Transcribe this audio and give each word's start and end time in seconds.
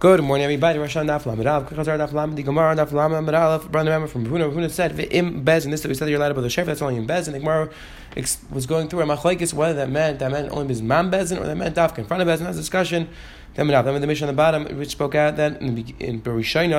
Good 0.00 0.22
morning, 0.22 0.44
everybody. 0.44 0.78
Rosh 0.78 0.96
Hashanah 0.96 2.12
Lamed. 2.12 2.38
The 2.38 2.44
Gemara 2.44 2.76
from 4.06 4.22
said 4.70 4.96
im 5.12 5.44
bezin. 5.44 5.72
This 5.72 5.80
that 5.80 5.88
we 5.88 5.94
said 5.94 6.08
you're 6.08 6.18
allowed 6.20 6.28
the. 6.48 6.66
That's 6.66 6.80
only 6.82 6.94
in. 7.26 7.32
The 7.32 7.40
Gemara 7.40 7.68
was 8.48 8.64
going 8.64 8.88
through 8.88 9.00
a 9.00 9.06
whether 9.52 9.74
that 9.74 9.90
meant 9.90 10.20
that 10.20 10.30
meant 10.30 10.52
only 10.52 10.68
bezin 11.10 11.40
or 11.40 11.46
that 11.46 11.56
meant 11.56 11.74
dafka 11.74 11.98
in 11.98 12.04
front 12.04 12.22
of 12.22 12.28
bezin. 12.28 12.44
That's 12.44 12.56
discussion. 12.56 13.08
Then 13.54 13.66
the 13.66 14.06
mission 14.06 14.28
on 14.28 14.34
the 14.36 14.36
bottom, 14.36 14.66
which 14.78 14.90
spoke 14.90 15.16
out 15.16 15.34
that 15.34 15.60
in, 15.60 15.74
the, 15.74 15.94
in 15.98 16.20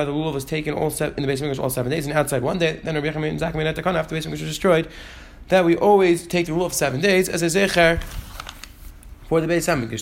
the 0.06 0.12
was 0.32 0.46
taken 0.46 0.72
all 0.72 0.88
in 0.88 1.16
the 1.16 1.26
base 1.26 1.42
of 1.42 1.60
all 1.60 1.68
seven 1.68 1.90
days 1.92 2.06
and 2.06 2.16
outside 2.16 2.42
one 2.42 2.56
day. 2.56 2.80
Then 2.82 2.94
Rabbi 2.94 3.10
after 3.96 4.14
the 4.14 4.16
base 4.16 4.24
of 4.24 4.30
was 4.30 4.40
destroyed. 4.40 4.88
That 5.48 5.66
we 5.66 5.76
always 5.76 6.26
take 6.26 6.46
the 6.46 6.54
rule 6.54 6.64
of 6.64 6.72
seven 6.72 7.02
days 7.02 7.28
as 7.28 7.42
a 7.42 7.46
zecher 7.48 8.02
for 9.28 9.42
the 9.42 9.46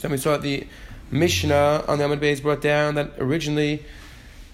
Then 0.02 0.12
we 0.12 0.18
saw 0.18 0.36
the 0.36 0.68
Mishnah 1.10 1.84
on 1.88 1.98
the 1.98 2.04
Amud 2.04 2.20
Beis 2.20 2.42
brought 2.42 2.60
down 2.60 2.94
that 2.96 3.12
originally 3.18 3.84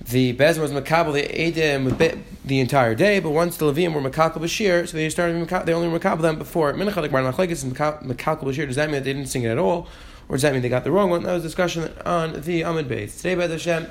the 0.00 0.36
Bezin 0.36 0.60
was 0.60 0.70
makabel 0.70 1.12
the 1.12 1.22
Edim 1.22 2.22
the 2.44 2.60
entire 2.60 2.94
day, 2.94 3.20
but 3.20 3.30
once 3.30 3.56
the 3.56 3.72
Levim 3.72 3.94
were 3.94 4.08
makabel 4.08 4.34
bashir, 4.34 4.86
so 4.86 4.96
they 4.96 5.08
started 5.08 5.48
they 5.66 5.72
only 5.72 5.98
makabel 5.98 6.20
them 6.20 6.36
before 6.36 6.72
Mincha 6.74 6.96
like 6.96 7.10
Mar 7.10 7.22
Machlekes 7.22 7.64
and 7.64 7.74
makabel 7.74 8.42
bashir. 8.42 8.66
Does 8.66 8.76
that 8.76 8.86
mean 8.86 8.94
that 8.94 9.04
they 9.04 9.12
didn't 9.12 9.28
sing 9.28 9.42
it 9.42 9.48
at 9.48 9.58
all, 9.58 9.88
or 10.28 10.36
does 10.36 10.42
that 10.42 10.52
mean 10.52 10.62
they 10.62 10.68
got 10.68 10.84
the 10.84 10.92
wrong 10.92 11.10
one? 11.10 11.22
That 11.22 11.32
was 11.32 11.42
discussion 11.42 11.90
on 12.04 12.40
the 12.42 12.62
Amud 12.62 12.84
Beis. 12.84 13.16
Today, 13.16 13.34
the 13.34 13.48
Hashem. 13.48 13.86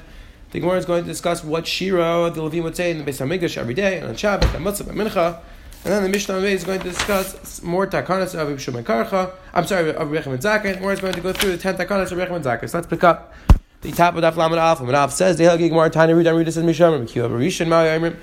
The 0.52 0.60
Gemara 0.60 0.78
is 0.78 0.86
going 0.86 1.02
to 1.04 1.10
discuss 1.10 1.44
what 1.44 1.66
Shira 1.66 2.30
the 2.30 2.42
Levim 2.42 2.62
would 2.62 2.76
say 2.76 2.92
in 2.92 3.04
the 3.04 3.04
Beis 3.04 3.26
Hamikdash 3.26 3.58
every 3.58 3.74
day, 3.74 3.98
and 3.98 4.08
on 4.08 4.14
Shabbat, 4.14 4.54
and 4.54 4.64
Mitzvah, 4.64 4.92
and. 4.92 5.42
And 5.86 5.92
then 5.92 6.04
the 6.04 6.10
Mishnah 6.10 6.38
is 6.38 6.64
going 6.64 6.80
to 6.80 6.90
discuss 6.90 7.62
more 7.62 7.86
takanas 7.86 8.36
of 8.36 8.48
Ibshum 8.48 8.82
Karcha. 8.84 9.34
I'm 9.54 9.66
sorry, 9.66 9.94
of 9.94 10.08
Rechem 10.08 10.28
and 10.28 10.42
Zakah. 10.42 10.80
More 10.80 10.94
is 10.94 11.02
going 11.02 11.14
to 11.14 11.20
go 11.20 11.34
through 11.34 11.52
the 11.52 11.58
ten 11.58 11.76
takanas 11.76 12.10
of 12.10 12.18
Rechem 12.18 12.38
and 12.38 12.46
Zakah. 12.46 12.70
So 12.70 12.78
let's 12.78 12.88
pick 12.88 13.04
up 13.04 13.34
the 13.82 13.92
top 13.92 14.16
of 14.16 14.24
Daf 14.24 14.38
Lamed 14.38 14.56
Alf. 14.56 14.80
Lamed 14.80 14.96
Alf 14.96 15.12
says 15.12 15.36
the 15.36 15.44
Helgi 15.44 15.68
Gemara 15.68 15.90
Tiny 15.90 16.14
Read 16.14 16.26
and 16.26 16.54
says 16.54 16.64
Mishamim 16.64 17.04
Kiyav 17.04 17.32
Rishon 17.32 17.68
Ma'ayimrim. 17.68 18.16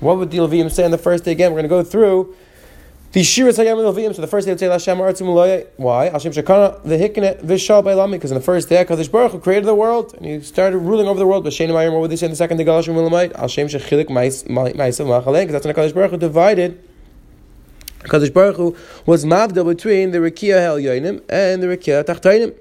What 0.00 0.18
would 0.18 0.30
the 0.30 0.38
Levim 0.38 0.70
say 0.70 0.84
on 0.84 0.90
the 0.90 0.98
first 0.98 1.24
day? 1.24 1.32
Again, 1.32 1.52
we're 1.52 1.62
going 1.62 1.64
to 1.64 1.68
go 1.70 1.82
through 1.82 2.36
the 3.12 3.20
Shiras 3.20 3.56
Hayam 3.56 3.78
Levim. 3.78 4.14
So 4.14 4.20
the 4.20 4.28
first 4.28 4.44
day 4.44 4.52
would 4.52 4.60
say 4.60 4.66
Lashem 4.66 4.98
Artzim 4.98 5.26
Loya. 5.26 5.66
Why? 5.78 6.10
Hashem 6.10 6.32
Shekana 6.32 6.82
the 6.82 6.98
Hiknet 6.98 7.42
Vishal 7.42 7.82
Bailam. 7.82 8.12
Because 8.12 8.30
in 8.30 8.34
the 8.34 8.44
first 8.44 8.68
day, 8.68 8.84
Kadosh 8.84 9.10
Baruch 9.10 9.32
Hu 9.32 9.38
created 9.38 9.64
the 9.64 9.74
world 9.74 10.12
and 10.18 10.26
He 10.26 10.42
started 10.42 10.76
ruling 10.76 11.08
over 11.08 11.18
the 11.18 11.26
world. 11.26 11.44
But 11.44 11.54
Ma'ayim, 11.54 11.92
what 11.92 12.02
would 12.02 12.10
they 12.10 12.16
say 12.16 12.26
in 12.26 12.32
the 12.32 12.36
second 12.36 12.58
day? 12.58 12.66
Galashim 12.66 12.94
Milamite. 12.94 13.34
Hashem 13.34 13.68
Shechilik 13.68 14.08
Ma'asav 14.08 14.46
Machalei. 14.48 15.46
Because 15.46 15.52
that's 15.54 15.64
when 15.64 15.74
Kadosh 15.74 15.94
Baruch 15.94 16.10
Hu 16.10 16.18
divided 16.18 16.78
Kadosh 18.00 18.32
Baruch 18.32 18.56
Hu 18.56 18.76
was 19.04 19.24
mavda 19.24 19.64
between 19.64 20.12
the 20.12 20.18
Rikia 20.18 20.60
Hel 20.60 20.76
Yoinim 20.76 21.22
and 21.28 21.62
the 21.62 21.66
Rikia 21.66 22.04
Tachtainim. 22.04 22.54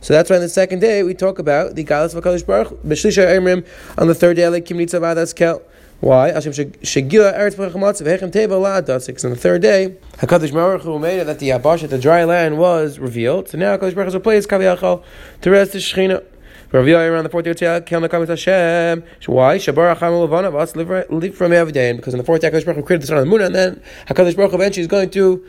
So 0.00 0.14
that's 0.14 0.30
why 0.30 0.36
on 0.36 0.42
the 0.42 0.48
second 0.48 0.80
day 0.80 1.02
we 1.02 1.14
talk 1.14 1.38
about 1.38 1.74
the 1.74 1.82
Galas 1.82 2.14
of 2.14 2.22
Kadosh 2.22 2.46
Baruch. 2.46 2.70
B'shlisha 2.82 3.26
Emrim 3.26 3.66
on 3.98 4.06
the 4.06 4.14
third 4.14 4.36
day 4.36 4.48
like 4.48 4.64
Kimnitza 4.64 5.00
Vadas 5.00 5.34
Kel. 5.34 5.62
Why? 6.00 6.32
Hashem 6.32 6.52
Shegila 6.52 7.38
Eretz 7.38 7.54
V'hechem 7.54 8.32
Teva. 8.32 9.24
On 9.24 9.30
the 9.30 9.36
third 9.36 9.62
day, 9.62 9.96
Hakadosh 10.18 10.52
Baruch 10.52 10.82
Hu 10.82 10.98
made 10.98 11.20
it 11.20 11.24
that 11.24 11.38
the 11.38 11.50
Abash 11.50 11.88
the 11.88 11.98
dry 11.98 12.24
land 12.24 12.58
was 12.58 12.98
revealed. 12.98 13.48
So 13.48 13.58
now 13.58 13.76
Hakadosh 13.76 13.94
Baruch 13.94 14.12
Hu 14.12 14.18
replaced 14.18 14.48
Kaviyachal 14.48 15.02
to 15.42 15.50
rest 15.50 15.72
the 15.72 15.78
Shechina. 15.78 16.24
Rav 16.72 16.88
on 16.88 17.22
the 17.22 17.28
fourth 17.28 17.44
day 17.44 17.52
Kel 17.52 18.00
Nakam 18.00 18.26
Hashem. 18.26 19.04
Why? 19.26 19.58
Shabar 19.58 19.94
Acham 19.94 20.26
Levana 20.26 20.50
Vas 20.50 20.74
live 20.74 21.34
from 21.34 21.52
every 21.52 21.70
day, 21.70 21.92
because 21.92 22.14
in 22.14 22.18
the 22.18 22.24
fourth 22.24 22.40
day 22.40 22.50
Hakadosh 22.50 22.64
Baruch 22.64 22.78
Hu 22.78 22.82
created 22.82 23.02
the 23.02 23.08
sun 23.08 23.18
and 23.18 23.26
the 23.26 23.30
moon, 23.30 23.42
and 23.42 23.54
then 23.54 23.82
Hakadosh 24.06 24.34
Baruch 24.34 24.52
Hu 24.52 24.56
eventually 24.56 24.80
is 24.80 24.86
going 24.86 25.10
to 25.10 25.44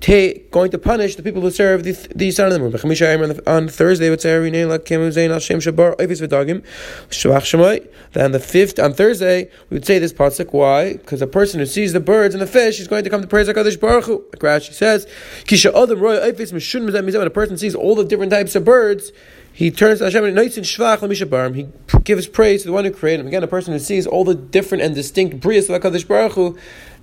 take, 0.00 0.50
going 0.50 0.70
to 0.72 0.76
punish 0.76 1.16
the 1.16 1.22
people 1.22 1.40
who 1.40 1.50
serve 1.50 1.84
the, 1.84 1.92
the 2.14 2.30
sun 2.30 2.52
and 2.52 2.56
the 2.56 2.58
moon. 2.58 2.74
On 3.46 3.68
Thursday, 3.68 4.10
would 4.10 4.20
say 4.20 4.38
Then 8.12 8.32
the 8.32 8.40
fifth 8.40 8.78
on 8.78 8.92
Thursday, 8.92 9.50
we 9.70 9.76
would 9.76 9.86
say 9.86 9.98
this 9.98 10.12
pasuk. 10.12 10.52
Why? 10.52 10.92
Because 10.92 11.22
a 11.22 11.26
person 11.26 11.60
who 11.60 11.64
sees 11.64 11.94
the 11.94 12.00
birds 12.00 12.34
and 12.34 12.42
the 12.42 12.46
fish 12.46 12.80
is 12.80 12.88
going 12.88 13.04
to 13.04 13.08
come 13.08 13.22
to 13.22 13.28
praise 13.28 13.48
Hakadosh 13.48 13.80
Baruch 13.80 14.04
Hu. 14.04 14.24
Like 14.34 14.40
Rashi 14.40 14.74
says, 14.74 15.06
Kisha 15.44 15.72
Adam 15.74 16.00
Roy 16.00 16.20
when 16.20 17.26
a 17.26 17.30
person 17.30 17.56
sees 17.56 17.74
all 17.74 17.94
the 17.94 18.04
different 18.04 18.30
types 18.30 18.54
of 18.54 18.62
birds 18.66 19.10
he 19.56 19.70
turns 19.70 20.00
to 20.00 20.04
Hashem 20.04 20.22
and 20.22 20.36
shvach 20.36 21.54
He 21.56 21.66
gives 22.04 22.26
praise 22.26 22.60
to 22.60 22.68
the 22.68 22.74
one 22.74 22.84
who 22.84 22.90
created 22.90 23.20
him. 23.22 23.28
Again, 23.28 23.42
a 23.42 23.46
person 23.46 23.72
who 23.72 23.78
sees 23.78 24.06
all 24.06 24.22
the 24.22 24.34
different 24.34 24.84
and 24.84 24.94
distinct 24.94 25.40
brias 25.40 25.70
of 25.70 25.80
Hakadosh 25.80 26.06
Baruch 26.06 26.32
Hu 26.32 26.58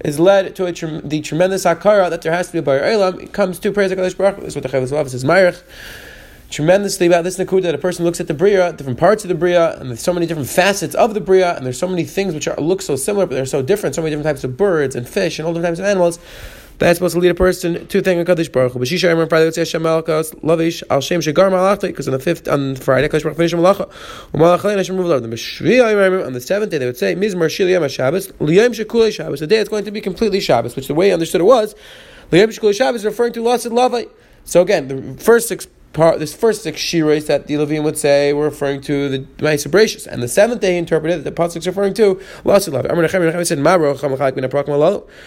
is 0.05 0.19
led 0.19 0.55
to 0.57 0.67
a, 0.67 1.01
the 1.01 1.21
tremendous 1.21 1.65
hakara 1.65 2.11
that 2.11 2.21
there 2.21 2.31
has 2.31 2.45
to 2.47 2.53
be 2.53 2.59
a 2.59 2.61
bar 2.61 2.79
Eilam. 2.79 3.23
It 3.23 3.33
comes 3.33 3.57
to 3.57 3.71
praise 3.71 3.91
Hakadosh 3.91 4.15
Baruch 4.15 4.35
Hu. 4.35 4.41
That's 4.43 4.53
what 4.53 4.61
the 4.61 4.69
Chavos 4.69 4.91
Lav 4.91 5.09
says. 5.09 5.23
Ma'arich 5.23 5.63
tremendously 6.51 7.07
about 7.07 7.23
this 7.23 7.39
nakuda 7.39 7.63
that 7.63 7.73
a 7.73 7.79
person 7.79 8.05
looks 8.05 8.19
at 8.19 8.27
the 8.27 8.35
bria, 8.35 8.71
different 8.73 8.99
parts 8.99 9.23
of 9.23 9.29
the 9.29 9.33
bria, 9.33 9.75
and 9.79 9.89
there's 9.89 10.03
so 10.03 10.13
many 10.13 10.27
different 10.27 10.47
facets 10.47 10.93
of 10.93 11.15
the 11.15 11.21
bria, 11.21 11.55
and 11.55 11.65
there's 11.65 11.79
so 11.79 11.87
many 11.87 12.03
things 12.03 12.35
which 12.35 12.47
are, 12.47 12.55
look 12.57 12.83
so 12.83 12.95
similar, 12.95 13.25
but 13.25 13.33
they're 13.33 13.47
so 13.47 13.63
different. 13.63 13.95
So 13.95 14.03
many 14.03 14.11
different 14.11 14.27
types 14.27 14.43
of 14.43 14.55
birds 14.55 14.95
and 14.95 15.09
fish 15.09 15.39
and 15.39 15.47
all 15.47 15.55
different 15.55 15.71
types 15.71 15.79
of 15.79 15.85
animals 15.85 16.19
that's 16.79 16.97
supposed 16.97 17.13
to 17.13 17.19
lead 17.19 17.31
a 17.31 17.35
person 17.35 17.88
to 17.88 18.01
thank 18.01 18.25
Hakadosh 18.28 18.51
Baruch 18.51 18.73
Hu. 18.73 18.79
B'shisha 18.79 19.16
Yom 19.16 19.29
Friday, 19.29 19.45
let's 19.45 19.56
say 19.56 19.61
Hashem 19.61 19.84
Malachos 19.84 20.34
Lavish 20.44 20.84
Al 20.89 21.01
Shem 21.01 21.22
Shegar 21.22 21.50
Malachta, 21.50 21.88
because 21.88 22.07
on 22.07 22.13
the 22.13 22.19
fifth 22.19 22.47
on 22.47 22.75
Friday, 22.75 23.07
Hakadosh 23.07 23.23
Baruch 23.23 23.38
finished 23.38 23.56
Malacha. 23.56 23.89
Umalachalein 24.34 24.78
Hashem 24.78 24.95
moved 24.95 25.12
over. 25.12 25.25
The 25.25 26.25
on 26.25 26.33
the 26.33 26.41
seventh 26.41 26.72
day, 26.72 26.78
they 26.78 26.85
would 26.85 26.97
say 26.97 27.16
Mizmar 27.16 27.47
Shil 27.47 27.69
Yom 27.69 27.88
Shabbos 27.88 28.28
Liyom 28.33 28.69
Shekulei 28.69 29.13
Shabbos. 29.13 29.39
The 29.39 29.47
day 29.47 29.57
it's 29.57 29.69
going 29.69 29.85
to 29.85 29.91
be 29.91 30.01
completely 30.01 30.39
Shabbos, 30.39 30.75
which 30.75 30.88
the 30.88 30.94
way 30.94 31.12
I 31.12 31.13
understood 31.13 31.41
it 31.41 31.45
was 31.45 31.75
Liyom 32.31 32.47
Shekulei 32.47 32.75
Shabbos 32.75 33.06
referring 33.06 33.33
to 33.33 33.41
Lasid 33.41 33.72
Lavai. 33.72 34.09
So 34.45 34.62
again, 34.62 34.88
the 34.89 35.23
first 35.23 35.47
six 35.47 35.67
part, 35.93 36.19
this 36.19 36.35
first 36.35 36.63
six 36.63 36.81
shiras 36.81 37.27
that 37.27 37.47
the 37.47 37.53
Levim 37.53 37.83
would 37.83 37.97
say 37.97 38.33
were 38.33 38.45
referring 38.45 38.81
to 38.81 39.09
the 39.09 39.19
Ma'aser 39.19 39.69
Bereshis, 39.69 40.05
and 40.07 40.21
the 40.21 40.27
seventh 40.27 40.61
day 40.61 40.77
interpreted 40.77 41.23
that 41.23 41.35
the 41.35 41.41
pasuk 41.41 41.57
is 41.57 41.67
referring 41.67 41.93
to. 41.93 42.19
Amar 42.43 42.59
Nechem 42.59 43.45
said 43.45 43.59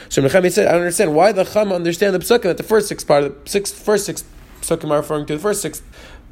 So 0.08 0.22
Nechem 0.22 0.52
said 0.52 0.66
I 0.66 0.72
don't 0.72 0.80
understand 0.80 1.14
why 1.14 1.32
the 1.32 1.44
Cham 1.44 1.72
understand 1.72 2.14
the 2.14 2.18
psukim 2.18 2.42
that 2.42 2.56
the 2.56 2.62
first 2.62 2.88
six 2.88 3.04
part 3.04 3.24
of 3.24 3.44
the 3.44 3.50
six 3.50 3.72
first 3.72 4.06
six 4.06 4.24
psukim 4.60 4.90
are 4.90 4.98
referring 4.98 5.26
to 5.26 5.34
the 5.34 5.42
first 5.42 5.62
six 5.62 5.82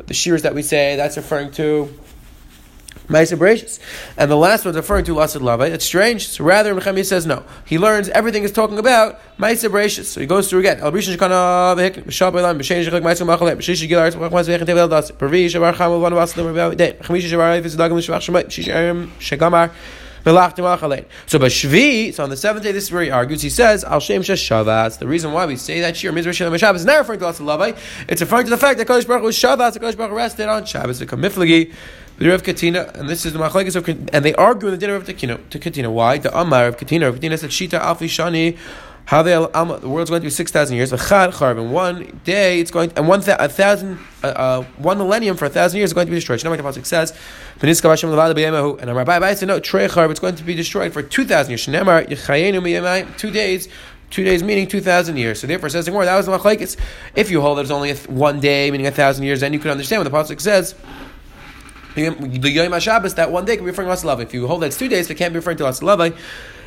the 0.06 0.14
shiras 0.14 0.42
that 0.42 0.54
we 0.54 0.62
say 0.62 0.96
that's 0.96 1.16
referring 1.16 1.50
to 1.52 1.88
Ma'aser 3.08 3.36
Bereshis. 3.38 3.78
And 4.16 4.30
the 4.30 4.36
last 4.36 4.64
one's 4.64 4.76
referring 4.76 5.04
to 5.04 5.14
Lasid 5.14 5.42
Lava. 5.42 5.64
It's 5.64 5.84
strange. 5.84 6.28
So 6.28 6.44
rather, 6.44 6.74
Mechami 6.74 7.04
says 7.04 7.26
no. 7.26 7.44
He 7.64 7.78
learns 7.78 8.08
everything 8.10 8.44
is 8.44 8.52
talking 8.52 8.78
about 8.78 9.20
Ma'aser 9.38 9.70
Bereshis. 9.70 10.04
So 10.04 10.20
he 10.20 10.26
goes 10.26 10.48
through 10.48 10.60
again. 10.60 10.78
So 20.26 21.38
Bashvi, 21.38 22.14
so 22.14 22.24
on 22.24 22.30
the 22.30 22.36
seventh 22.36 22.64
day, 22.64 22.72
this 22.72 22.84
is 22.84 22.92
where 22.92 23.02
he 23.02 23.10
argues. 23.10 23.42
He 23.42 23.50
says, 23.50 23.84
Al 23.84 24.00
Shem 24.00 24.22
Shavas. 24.22 24.98
The 24.98 25.06
reason 25.06 25.32
why 25.32 25.44
we 25.44 25.56
say 25.56 25.80
that 25.80 25.98
Shir 25.98 26.12
Mizrah 26.12 26.32
Shalom 26.32 26.56
Shabbos 26.56 26.80
is 26.80 26.86
not 26.86 26.96
referring 26.96 27.18
to 27.20 27.26
Lasid 27.26 27.44
Lavai. 27.44 27.76
It's 28.08 28.22
referring 28.22 28.44
to 28.46 28.50
the 28.50 28.56
fact 28.56 28.78
that 28.78 28.88
Kodesh 28.88 29.06
Baruch 29.06 29.22
was 29.22 29.36
Shabbos, 29.36 29.74
the 29.74 29.80
Kodesh 29.80 29.98
Baruch 29.98 30.16
rested 30.16 30.48
on 30.48 30.64
Shabbos. 30.64 30.98
The 30.98 31.04
Kamiflagi 31.04 31.74
the 32.18 32.28
Rav 32.28 32.42
Katina, 32.42 32.92
and 32.94 33.08
this 33.08 33.26
is 33.26 33.32
the 33.32 33.38
Machlekes 33.38 33.74
of 33.76 33.88
and 33.88 34.24
they 34.24 34.34
argue 34.34 34.68
in 34.68 34.72
the 34.72 34.78
dinner 34.78 34.94
of 34.94 35.04
Katina. 35.04 35.38
To 35.38 35.58
Katina, 35.58 35.90
why 35.90 36.18
the 36.18 36.36
Amar 36.38 36.68
of 36.68 36.76
Katina? 36.76 37.08
Of 37.08 37.16
Katina 37.16 37.36
said 37.38 37.50
Shita 37.50 37.80
Alfi 37.80 38.06
Shani. 38.06 38.56
How 39.06 39.22
they 39.22 39.32
the 39.32 39.88
world's 39.88 40.08
going 40.08 40.22
to 40.22 40.26
be 40.26 40.30
six 40.30 40.50
thousand 40.50 40.76
years. 40.76 40.90
Chad 40.90 41.32
Charb 41.32 41.58
in 41.58 41.72
one 41.72 42.20
day 42.24 42.58
it's 42.60 42.70
going 42.70 42.90
and 42.96 43.06
one 43.06 43.20
a 43.26 43.48
thousand 43.50 43.98
uh, 44.22 44.28
uh, 44.28 44.62
one 44.78 44.96
millennium 44.96 45.36
for 45.36 45.44
a 45.44 45.50
thousand 45.50 45.76
years 45.76 45.90
is 45.90 45.94
going 45.94 46.06
to 46.06 46.10
be 46.10 46.16
destroyed. 46.16 46.42
You 46.42 46.44
know 46.44 46.56
what 46.56 46.74
the 46.74 46.80
pasuk 46.80 46.86
says? 46.86 47.12
And 47.60 48.96
Rabbi 48.96 49.18
Bai 49.18 49.34
said 49.34 49.48
no. 49.48 49.60
Trey 49.60 49.88
Charb 49.88 50.10
it's 50.10 50.20
going 50.20 50.36
to 50.36 50.44
be 50.44 50.54
destroyed 50.54 50.94
for 50.94 51.02
two 51.02 51.26
thousand 51.26 51.50
years. 51.50 51.66
Shnemar 51.66 53.18
two 53.18 53.30
days. 53.30 53.68
Two 54.10 54.22
days 54.22 54.42
meaning 54.44 54.68
two 54.68 54.80
thousand 54.80 55.16
years. 55.16 55.40
So 55.40 55.48
therefore, 55.48 55.68
says 55.70 55.86
the 55.86 55.92
that 55.92 56.16
was 56.16 56.26
the 56.26 56.38
machlekes. 56.38 56.76
If 57.16 57.30
you 57.30 57.40
hold 57.40 57.58
that 57.58 57.62
it's 57.62 57.70
only 57.72 57.92
th- 57.92 58.08
one 58.08 58.38
day, 58.38 58.70
meaning 58.70 58.86
a 58.86 58.92
thousand 58.92 59.24
years, 59.24 59.40
then 59.40 59.52
you 59.52 59.58
can 59.58 59.72
understand 59.72 60.04
what 60.04 60.10
the 60.10 60.34
pasuk 60.34 60.40
says 60.40 60.74
the 61.94 62.50
Yom 62.50 62.72
HaShabbos, 62.72 63.14
that 63.16 63.30
one 63.30 63.44
day 63.44 63.56
can 63.56 63.64
be 63.64 63.70
referring 63.70 63.88
to 63.88 63.94
Lasalava. 63.94 64.22
If 64.22 64.34
you 64.34 64.46
hold 64.46 64.62
that 64.62 64.66
it's 64.66 64.78
two 64.78 64.88
days, 64.88 65.08
it 65.10 65.14
can't 65.14 65.32
be 65.32 65.38
referring 65.38 65.56
to 65.58 65.64
Lasalava. 65.64 66.16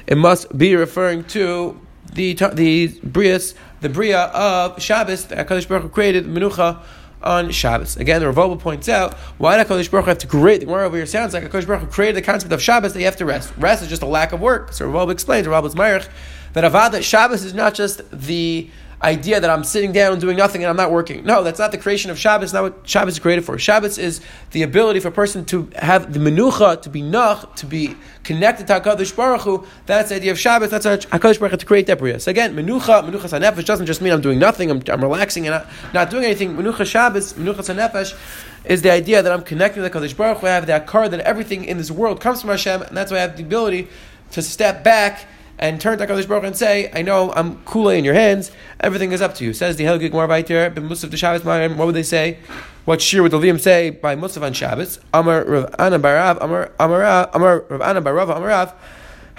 It 0.08 0.18
must 0.18 0.58
be 0.58 0.76
referring 0.76 1.26
to 1.26 1.80
the 2.14 2.34
the 2.34 2.88
Brias, 3.06 3.54
the 3.82 3.90
Bria 3.90 4.26
of 4.26 4.82
Shabbos 4.82 5.26
that 5.26 5.46
Hakadosh 5.46 5.68
Baruch 5.68 5.84
Hu 5.84 5.90
created 5.90 6.26
Menucha 6.26 6.82
on 7.22 7.52
Shabbos. 7.52 7.98
Again, 7.98 8.22
the 8.22 8.32
Ravoba 8.32 8.60
points 8.60 8.88
out 8.88 9.16
why 9.38 9.58
did 9.58 9.68
Hakadosh 9.68 9.92
Baruch 9.92 10.06
Hu 10.06 10.10
have 10.10 10.18
to 10.20 10.28
create? 10.28 10.60
The 10.60 10.66
Gemara 10.68 10.86
over 10.86 10.96
here 10.96 11.06
sounds 11.06 11.34
like 11.34 11.44
Hakadosh 11.44 11.68
Baruch 11.68 11.82
Hu 11.82 11.88
created 11.88 12.16
the 12.16 12.22
concept 12.22 12.54
of 12.54 12.62
Shabbos 12.62 12.94
that 12.94 13.00
you 13.00 13.06
have 13.06 13.18
to 13.18 13.26
rest. 13.26 13.52
Rest 13.58 13.84
is 13.84 13.90
just 13.90 14.02
a 14.02 14.08
lack 14.08 14.32
of 14.32 14.40
work. 14.40 14.72
So 14.72 14.88
Ravoba 14.88 15.12
explains, 15.12 15.46
Ravoba's 15.48 15.76
Mayach, 15.76 16.08
that 16.54 16.64
Avad 16.64 17.04
Shabbos 17.04 17.44
is 17.44 17.54
not 17.54 17.74
just 17.74 18.02
the 18.12 18.70
idea 19.02 19.40
that 19.40 19.50
I'm 19.50 19.64
sitting 19.64 19.92
down 19.92 20.18
doing 20.20 20.38
nothing 20.38 20.64
and 20.64 20.70
I'm 20.70 20.76
not 20.76 20.92
working. 20.92 21.24
No, 21.24 21.44
that's 21.44 21.60
not 21.60 21.72
the 21.72 21.78
creation 21.78 22.10
of 22.10 22.18
Shabbos. 22.18 22.52
Not 22.52 22.64
what 22.64 22.90
Shabbos 22.90 23.14
is 23.14 23.20
created 23.20 23.46
for. 23.46 23.58
Shabbos 23.60 23.98
is 24.00 24.22
the 24.52 24.64
ability 24.64 25.00
for 25.00 25.10
a 25.10 25.12
person 25.12 25.46
to 25.46 25.70
have 25.76 26.14
the 26.14 26.20
menucha, 26.20 26.82
to 26.82 26.90
be 26.90 27.04
nach, 27.04 27.56
to 27.58 27.68
be 27.68 27.96
connected 28.24 28.66
to 28.68 28.80
Hakadosh 28.80 29.16
Baruch 29.16 29.42
Hu. 29.42 29.68
That's 29.86 30.10
the 30.10 30.16
idea 30.16 30.32
of 30.32 30.40
Shabbos. 30.40 30.72
That's 30.72 30.86
Hakadosh 30.86 31.40
Baruch 31.40 31.52
Hu 31.52 31.58
to 31.58 31.66
create 31.66 31.86
that 31.88 32.00
bria. 32.00 32.20
So 32.20 32.32
again, 32.32 32.56
menucha, 32.56 33.08
menucha 33.08 33.40
sanefesh 33.40 33.66
doesn't 33.66 33.86
just 33.86 34.02
mean 34.02 34.14
I'm 34.14 34.22
doing 34.22 34.40
nothing. 34.40 34.72
I'm, 34.72 34.82
I'm 34.88 35.02
relaxing 35.02 35.48
and 35.48 35.54
not, 35.54 35.68
not 35.94 36.10
doing 36.10 36.26
anything. 36.26 36.56
Menucha 36.56 36.86
Shabbos, 36.86 37.34
menucha 37.34 37.58
sanefesh 37.58 38.18
is 38.66 38.82
the 38.82 38.92
idea 38.92 39.22
that 39.22 39.32
I'm 39.32 39.44
connecting 39.44 39.84
to 39.84 39.90
Hakadosh 39.90 40.18
Baruch 40.18 40.40
Hu. 40.40 40.48
I 40.48 40.52
have 40.52 40.66
that 40.68 40.88
card 40.88 41.12
that 41.12 41.20
everything 41.20 41.66
in 41.66 41.78
this 41.78 41.92
world 41.92 42.20
comes 42.20 42.42
from 42.42 42.50
Hashem, 42.50 42.82
and 42.82 42.98
that's 42.98 43.12
why 43.12 43.18
I 43.18 43.22
have 43.22 43.38
the 43.38 43.44
ability 43.44 43.90
to 44.32 44.42
step 44.42 44.84
back 44.84 45.28
and 45.60 45.82
turn 45.82 45.98
to 45.98 46.06
HaKadosh 46.06 46.28
Baruch 46.28 46.44
and 46.44 46.56
say, 46.56 46.92
I 46.94 47.02
know 47.02 47.32
I'm 47.34 47.58
Kula 47.64 47.98
in 47.98 48.06
your 48.06 48.14
hands, 48.14 48.52
everything 48.80 49.12
is 49.12 49.22
up 49.22 49.36
to 49.36 49.44
you. 49.44 49.54
Says 49.54 49.76
the 49.76 49.86
Helgik 49.86 50.48
there, 50.48 50.70
Ben 50.70 50.88
Musaf 50.88 51.10
the 51.10 51.18
Shabbos 51.18 51.44
what 51.44 51.86
would 51.86 51.96
they 51.96 52.04
say? 52.04 52.40
What 52.86 53.02
shir 53.02 53.22
would 53.22 53.32
the 53.32 53.40
Levim 53.40 53.60
say 53.60 53.90
by 53.90 54.16
Musaf 54.16 54.44
on 54.44 54.54
Shabbos? 54.54 55.00
Amar 55.14 55.44
Rav 55.44 55.76
Ana 55.80 56.00
Barav, 56.00 56.38
Amar 56.42 56.72
Amar 56.80 57.30
Amar 57.34 57.66
Rav 57.70 57.82
Ana 57.82 58.02
Barav, 58.02 58.36
Amar 58.36 58.48
Rav, 58.48 58.74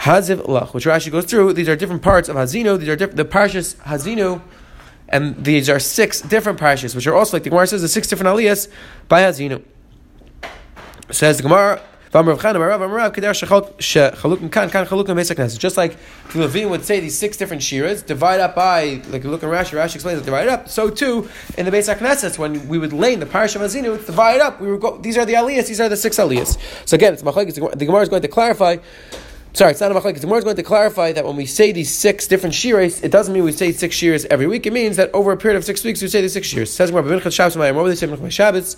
Haziv 0.00 0.46
Lach, 0.46 0.74
which 0.74 0.84
Rashi 0.84 1.10
goes 1.10 1.24
through. 1.24 1.52
These 1.54 1.68
are 1.68 1.76
different 1.76 2.02
parts 2.02 2.28
of 2.28 2.36
Hazinu. 2.36 2.78
These 2.78 2.88
are 2.88 2.96
different, 2.96 3.16
the 3.16 3.24
Parshas 3.24 3.76
Hazinu, 3.76 4.42
and 5.08 5.44
these 5.44 5.70
are 5.70 5.78
six 5.78 6.20
different 6.20 6.58
Parshas, 6.58 6.94
which 6.94 7.06
are 7.06 7.14
also 7.14 7.36
like 7.36 7.44
the 7.44 7.50
Gemara 7.50 7.66
says, 7.66 7.80
the 7.80 7.88
six 7.88 8.06
different 8.06 8.36
Aliyahs 8.36 8.68
by 9.08 9.22
Hazinu. 9.22 9.62
Says 11.10 11.38
the 11.38 11.42
Gemara, 11.42 11.80
just 15.58 15.76
like 15.76 15.96
the 16.32 16.38
Levine 16.38 16.70
would 16.70 16.84
say 16.84 17.00
these 17.00 17.18
six 17.18 17.36
different 17.36 17.62
shiras, 17.62 18.04
divide 18.04 18.40
up 18.40 18.54
by, 18.54 19.02
like 19.10 19.24
you 19.24 19.30
look 19.30 19.42
in 19.42 19.48
Rashi, 19.48 19.76
Rashi 19.76 19.96
explains 19.96 20.20
it, 20.20 20.24
divide 20.24 20.48
up. 20.48 20.68
So 20.68 20.88
too, 20.88 21.28
in 21.56 21.66
the 21.66 21.70
Beis 21.70 21.94
HaKnesses, 21.94 22.38
when 22.38 22.66
we 22.68 22.78
would 22.78 22.92
lay 22.92 23.12
in 23.12 23.20
the 23.20 23.26
Parish 23.26 23.56
of 23.56 23.62
Azinu, 23.62 23.94
it's 23.96 24.08
up. 24.08 24.60
We 24.60 24.70
would 24.70 24.80
go, 24.80 24.98
these 24.98 25.18
are 25.18 25.26
the 25.26 25.34
aliyahs, 25.34 25.68
these 25.68 25.80
are 25.80 25.88
the 25.88 25.96
six 25.96 26.16
aliyahs. 26.16 26.58
So 26.86 26.94
again, 26.94 27.12
it's 27.12 27.22
the 27.22 27.84
Gemara 27.86 28.02
is 28.02 28.08
going 28.08 28.22
to 28.22 28.28
clarify 28.28 28.78
Sorry, 29.54 29.72
it's 29.72 29.80
not 29.80 29.90
a 29.90 29.94
machlekes. 29.94 30.14
The 30.14 30.20
Gemara 30.20 30.38
is 30.38 30.44
going 30.44 30.56
to 30.56 30.62
clarify 30.62 31.12
that 31.12 31.24
when 31.24 31.34
we 31.34 31.46
say 31.46 31.72
these 31.72 31.92
six 31.92 32.28
different 32.28 32.54
shiras, 32.54 33.02
it 33.02 33.10
doesn't 33.10 33.32
mean 33.34 33.44
we 33.44 33.52
say 33.52 33.72
six 33.72 33.96
shiras 33.96 34.24
every 34.26 34.46
week. 34.46 34.66
It 34.66 34.72
means 34.72 34.96
that 34.98 35.12
over 35.12 35.32
a 35.32 35.36
period 35.36 35.56
of 35.56 35.64
six 35.64 35.82
weeks, 35.82 36.02
we 36.02 36.08
say 36.08 36.20
the 36.20 36.28
six 36.28 36.52
shiras. 36.52 36.68
Says 36.68 36.90
Gemara, 36.90 37.02
would 37.02 37.90
they 37.90 37.94
say 37.96 38.30
Shabbos? 38.30 38.76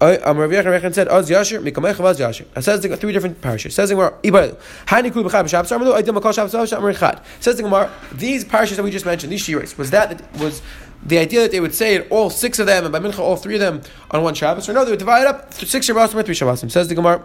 I'm 0.00 0.38
Rav 0.38 0.50
Yechon 0.50 0.94
said, 0.94 1.08
"Az 1.08 1.28
Yashir, 1.28 1.62
Mikamecha 1.62 1.96
Vaz 1.96 2.18
Yashir." 2.18 2.46
It 2.56 2.62
says 2.62 2.80
the 2.80 2.96
three 2.96 3.12
different 3.12 3.42
parishes. 3.42 3.74
Says 3.74 3.90
the 3.90 3.96
Gemara, 3.96 4.14
"Ibayil, 4.22 4.56
Hani 4.86 5.12
Kul 5.12 5.24
B'Chab 5.24 5.46
Shabbos 5.46 5.70
Amalu, 5.70 5.94
Aidim 5.94 6.18
Makol 6.18 6.34
Shabbos 6.34 6.52
Shabbos 6.52 6.72
Amar 6.72 6.94
Chad." 6.94 7.20
Says 7.40 7.56
the 7.56 7.62
Gemara, 7.62 7.90
these 8.12 8.44
parishes 8.44 8.78
that 8.78 8.82
we 8.82 8.90
just 8.90 9.04
mentioned, 9.04 9.30
these 9.30 9.46
shiras, 9.46 9.76
was 9.76 9.90
that 9.90 10.22
was 10.38 10.62
the 11.04 11.18
idea 11.18 11.42
that 11.42 11.50
they 11.50 11.60
would 11.60 11.74
say 11.74 11.96
it, 11.96 12.06
all 12.10 12.30
six 12.30 12.58
of 12.58 12.66
them, 12.66 12.84
and 12.84 12.92
by 12.92 12.98
mincha 12.98 13.18
all 13.18 13.36
three 13.36 13.56
of 13.56 13.60
them 13.60 13.82
on 14.10 14.22
one 14.22 14.32
Shabbos, 14.32 14.68
or 14.70 14.72
no, 14.72 14.84
they 14.86 14.90
would 14.90 14.98
divide 14.98 15.26
up 15.26 15.52
six 15.52 15.84
Shabbos 15.84 16.14
and 16.14 16.24
three 16.24 16.34
Shabbos. 16.34 16.60
Says 16.72 16.88
the 16.88 16.94
Gemara. 16.94 17.22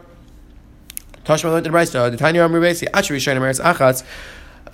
Tashma 1.25 1.45
learned 1.45 1.66
in 1.66 1.72
Raisa, 1.72 2.10
the 2.12 2.18
tiny 2.18 2.39
Amri 2.39 2.62
Basi, 2.62 2.88
Achri 2.92 3.18
Shayna 3.18 3.39
Meretz 3.39 3.60
Achatz. 3.60 4.04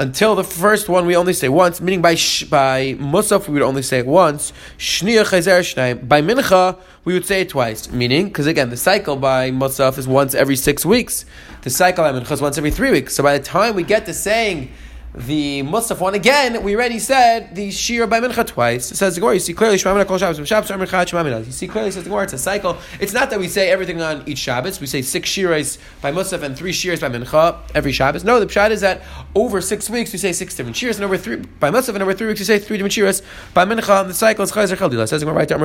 Until 0.01 0.33
the 0.33 0.44
first 0.44 0.89
one, 0.89 1.06
we 1.06 1.15
only 1.15 1.31
say 1.31 1.48
once. 1.48 1.80
Meaning 1.80 2.01
by 2.01 2.15
sh- 2.15 2.45
by 2.45 2.95
musaf, 2.95 3.48
we 3.48 3.53
would 3.53 3.62
only 3.62 3.83
say 3.83 4.00
it 4.00 4.07
once. 4.07 4.51
By 4.80 6.21
mincha, 6.24 6.80
we 7.06 7.13
would 7.13 7.27
say 7.27 7.42
it 7.42 7.50
twice. 7.50 7.92
Meaning, 7.92 8.25
because 8.25 8.48
again, 8.48 8.71
the 8.71 8.77
cycle 8.77 9.15
by 9.15 9.51
musaf 9.51 10.00
is 10.00 10.07
once 10.07 10.33
every 10.33 10.56
six 10.56 10.83
weeks. 10.83 11.25
The 11.62 11.69
cycle 11.69 12.03
by 12.03 12.19
mincha 12.19 12.31
is 12.31 12.42
once 12.42 12.57
every 12.57 12.71
three 12.71 12.89
weeks. 12.89 13.13
So 13.13 13.21
by 13.21 13.38
the 13.38 13.44
time 13.44 13.75
we 13.75 13.83
get 13.83 14.07
to 14.07 14.13
saying 14.15 14.71
the 15.13 15.62
Musaf 15.63 16.00
one 16.00 16.13
again, 16.13 16.63
we 16.63 16.74
already 16.74 16.98
said 16.98 17.54
the 17.54 17.69
Shir 17.69 18.08
by 18.08 18.22
Mincha 18.22 18.48
twice. 18.48 18.92
It 18.92 18.96
says 18.96 19.16
the 19.16 19.19
Gemara, 19.22 19.34
you 19.34 19.40
see 19.42 19.54
clearly 19.54 19.75
Shemamina 19.75 20.08
Kol 20.08 20.18
Shabbos, 20.18 20.48
Shabbos 20.48 20.69
Shemamina 20.69 21.46
You 21.46 21.52
see 21.52 21.68
clearly 21.68 21.92
says 21.92 22.04
the 22.04 22.10
Gemara, 22.10 22.24
it's 22.24 22.34
a 22.34 22.38
cycle. 22.38 22.78
It's 22.98 23.12
not 23.12 23.30
that 23.30 23.40
we 23.40 23.50
say 23.50 23.69
everything 23.69 24.02
on 24.02 24.24
each 24.25 24.38
Shabbos. 24.38 24.80
We 24.80 24.88
say 24.88 25.02
six 25.02 25.30
Shiras 25.30 25.78
by 26.02 26.13
Musaf 26.13 26.44
and 26.44 26.58
three 26.58 26.72
Shiras 26.72 27.02
by 27.02 27.10
Mincha 27.10 27.58
every 27.75 27.92
Shabbos. 27.92 28.24
No, 28.24 28.40
the 28.40 28.46
Pshat 28.46 28.72
is 28.72 28.80
that 28.81 29.02
over 29.36 29.60
six 29.60 29.90
weeks 29.90 30.13
we 30.13 30.18
say 30.18 30.31
six 30.31 30.56
different 30.56 30.78
Shiras, 30.78 30.96
and 30.96 31.04
over 31.04 31.18
three 31.18 31.36
by 31.36 31.69
Musaf 31.72 31.90
and 31.90 32.02
over 32.02 32.13
three 32.13 32.28
weeks 32.28 32.40
we 32.40 32.46
say 32.46 32.58
three 32.58 32.78
different 32.78 32.94
Shiras 32.94 33.22
by 33.54 33.66
Mincha. 33.66 34.02
And 34.02 34.10
the 34.10 34.13
cycle 34.13 34.44
is 34.44 34.52
Chayzer 34.54 34.78
Chaldila. 34.78 35.10
Says 35.10 35.19
the 35.19 35.25
Gemara 35.25 35.40
right 35.40 35.50
there. 35.50 35.58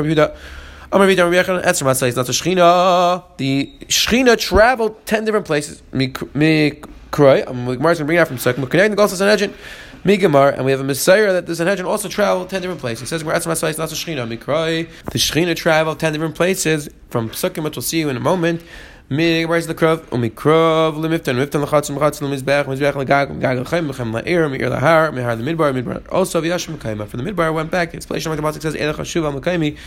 The 3.37 3.73
Shechina 3.89 4.39
traveled 4.39 5.07
ten 5.07 5.25
different 5.25 5.47
places. 5.47 5.83
Kroy, 7.11 7.45
um, 7.47 7.67
Gemara 7.67 7.73
is 7.73 7.77
going 7.77 7.97
to 7.97 8.05
bring 8.05 8.19
it 8.19 8.21
out 8.21 8.29
from. 8.29 8.63
We're 8.63 8.69
connecting 8.69 8.91
the 8.91 8.97
Gosses 8.97 9.19
Sanhedrin, 9.19 9.55
Migamar, 10.05 10.55
and 10.55 10.65
we 10.65 10.71
have 10.71 10.81
a 10.81 10.85
Messiah 10.85 11.33
that 11.33 11.47
the 11.47 11.57
Sanhedrin 11.57 11.87
also 11.87 12.09
traveled 12.09 12.51
10 12.51 12.63
different 12.63 12.81
places. 12.81 13.05
It 13.05 13.07
says, 13.07 13.23
Gemara 13.23 13.39
Etzim 13.39 13.53
HaSayis, 13.53 13.79
not 13.79 13.93
a 13.93 13.95
Shechina, 13.95 14.39
Mikroy. 14.39 14.89
The 15.11 15.19
Shechina 15.19 15.57
traveled 15.57 16.01
10 16.01 16.13
different 16.13 16.35
places 16.35 16.89
from 17.11 17.31
Sukkot, 17.31 17.65
which 17.65 17.77
we'll 17.77 17.83
see 17.83 17.99
you 17.99 18.09
in 18.09 18.17
a 18.17 18.21
moment. 18.21 18.63
Migamar 19.11 19.57
is 19.57 19.69
the 19.69 19.75
Krov, 19.75 19.99
Umikrov, 20.07 20.95
Limiftan, 20.95 21.37
Miftan, 21.37 21.65
Lachatz, 21.65 21.97
Mechatz, 21.97 22.21
Limizbech, 22.21 22.65
Mizbech, 22.65 22.95
Lagag, 22.95 23.41
Gag, 23.41 23.59
Lachem, 23.59 23.91
Lechem, 23.91 24.21
La'ir, 24.21 24.51
Me'ir, 24.51 24.69
Lahar, 24.69 25.13
Mehar, 25.13 25.37
the 25.37 25.45
Midbar, 25.45 25.73
Midbar. 25.73 26.03
Also, 26.13 26.43
Vyashim, 26.43 26.77
Mekayma. 26.77 27.07
For 27.07 27.17
the 27.17 27.23
Midbar 27.23 27.55
went 27.55 27.71
back, 27.71 27.95
its 27.95 28.05
place, 28.05 28.27
like 28.27 28.37
the 28.37 28.43
Pasuk 28.43 28.63
says, 28.63 28.75
Elech, 28.75 28.95
Hashuv, 28.95 29.41
Mekaymi. 29.41 29.79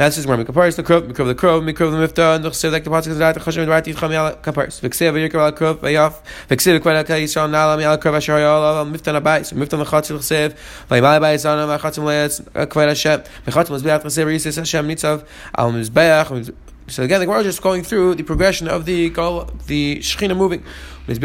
That's 0.00 0.16
just 0.16 0.26
where 0.26 0.38
Mikaparis 0.38 0.76
the 0.76 0.82
Krov, 0.82 1.12
Mikrov 1.12 1.26
the 1.26 1.34
Krov, 1.34 1.62
Mikrov 1.62 1.90
the 1.90 2.08
Mifta, 2.08 2.34
and 2.34 2.42
the 2.42 2.48
Chsev 2.48 2.72
like 2.72 2.84
the 2.84 2.90
Pasuk 2.90 3.20
right, 3.20 3.34
the 3.34 3.40
Chashem 3.40 3.68
right, 3.68 3.84
Yicham 3.84 4.10
Yal 4.10 4.34
Kaparis. 4.36 4.80
Vixev 4.80 5.12
Yikar 5.12 5.34
al 5.44 5.52
Krov, 5.52 5.74
Vayaf, 5.74 6.22
Vixev 6.48 6.72
the 6.72 6.80
Kwan 6.80 7.04
Kay 7.04 7.24
Yisrael 7.24 7.50
Nala 7.50 7.78
Yal 7.78 7.98
Krov 7.98 8.16
Asher 8.16 8.38
Yal 8.38 8.64
Al 8.78 8.86
Mifta 8.86 9.20
Nabai, 9.20 9.44
so 9.44 9.54
Mifta 9.56 9.76
the 9.76 9.84
Chatzil 9.84 10.16
Chsev, 10.16 10.56
Vaymal 10.88 11.20
Bai 11.20 11.34
Zana, 11.34 11.78
Machatzim 11.78 12.04
Leitz, 12.04 12.70
Kwan 12.70 12.88
Hashem, 12.88 13.20
Machatzim 13.44 13.78
Mizbeach 13.78 14.02
Chsev 14.04 14.24
Yisis 14.34 14.56
Hashem 14.56 14.88
Nitzav, 14.88 15.26
Al 15.54 15.70
Mizbeach, 15.70 16.54
so 16.90 17.04
again, 17.04 17.20
the 17.20 17.32
is 17.38 17.44
just 17.44 17.62
going 17.62 17.82
through 17.82 18.16
the 18.16 18.24
progression 18.24 18.68
of 18.68 18.84
the 18.84 19.08
the 19.08 20.00
Shechina 20.00 20.36
moving. 20.36 20.62
So 21.06 21.14
you 21.14 21.20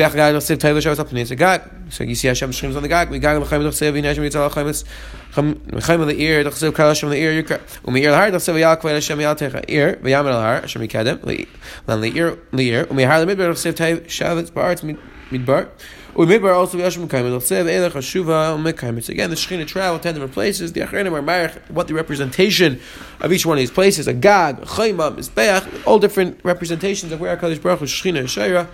see 2.16 2.28
Hashem 2.28 2.52
Shechina's 2.52 2.76
on 2.76 2.82
the 2.82 2.88
Gag. 2.88 3.10
We 3.10 3.20
Gag 3.20 3.40
L'chaim 3.40 3.62
L'chsev 3.62 3.94
V'Nashem 3.94 4.28
Yitzal 4.28 4.50
L'chaim 4.50 4.68
L'chaim 5.74 6.06
L'ir 6.06 6.44
L'chsev 6.44 6.74
Kal 6.74 6.88
Hashem 6.88 7.10
L'ir 7.10 7.44
Yikra 7.44 7.60
U'Meir 7.84 8.12
L'har 8.12 8.32
L'chsev 8.32 8.60
Yal 8.60 8.78
Kvei 8.78 8.94
Hashem 8.94 9.20
Yal 9.20 9.36
Techa 9.36 9.62
Ir 9.68 9.98
V'Yam 9.98 10.26
L'har 10.26 10.62
Hashem 10.62 10.82
Yikadem 10.82 11.20
L'an 11.88 12.02
L'ir 12.02 12.38
L'ir 12.52 12.88
U'Meir 12.88 13.26
L'midbar 13.26 13.50
L'chsev 13.50 13.76
Tav 13.76 14.08
Shavetz 14.08 14.52
Ba'artz 14.52 14.84
Midbar 15.32 15.68
Umidbar 16.16 16.56
also 16.56 16.78
Yashim. 16.78 17.10
They'll 17.10 17.42
say 17.42 17.62
Elech 17.62 17.92
Hashuva 17.92 18.58
Mekayim. 18.58 19.04
So 19.04 19.12
again, 19.12 19.30
the 19.30 19.36
Shechina 19.36 19.68
travel 19.68 20.00
ten 20.00 20.14
different 20.14 20.34
places. 20.34 20.72
The 20.72 20.80
Achrenim 20.80 21.12
are 21.12 21.22
marich 21.22 21.70
what 21.70 21.90
the 21.90 21.94
representation 21.94 22.80
of 23.20 23.34
each 23.34 23.46
one 23.46 23.58
of 23.58 23.60
these 23.60 23.70
places. 23.70 24.08
A 24.08 24.14
Gag, 24.14 24.62
Chayma, 24.62 25.14
Mizbeach, 25.14 25.86
all 25.86 26.00
different 26.00 26.40
representations 26.44 27.12
of 27.12 27.20
where 27.20 27.36
Hakadosh 27.36 27.62
Baruch 27.62 27.80
Hu 27.80 27.86
Shechina 27.86 28.20
and 28.20 28.30
Shaira. 28.30 28.68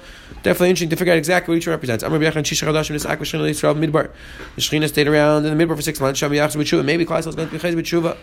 Definitely 0.43 0.69
interesting 0.69 0.89
to 0.89 0.95
figure 0.95 1.13
out 1.13 1.17
exactly 1.17 1.51
what 1.51 1.57
each 1.57 1.65
one 1.65 1.73
represents. 1.73 2.03
Amr 2.03 2.19
B'Yachan 2.19 2.43
Shisha 2.43 2.67
Chadashim 2.67 2.95
Nisak 2.95 3.17
V'Shechina 3.17 3.49
Yisrael 3.49 3.75
Midbar. 3.75 4.11
The 4.55 4.61
Shechina 4.61 4.87
stayed 4.87 5.07
around 5.07 5.43
in 5.43 5.57
the 5.57 5.65
Midbar 5.65 5.75
for 5.75 5.81
six 5.81 5.99
months. 5.99 6.19
Sham 6.19 6.29
Yachz 6.29 6.55
B'Tshuva. 6.55 6.85
Maybe 6.85 7.07
Klaisel 7.07 7.29
is 7.29 7.35
going 7.35 7.49
to 7.49 7.53
be 7.55 7.59
Chayz 7.59 7.73
B'Tshuva. 7.73 8.17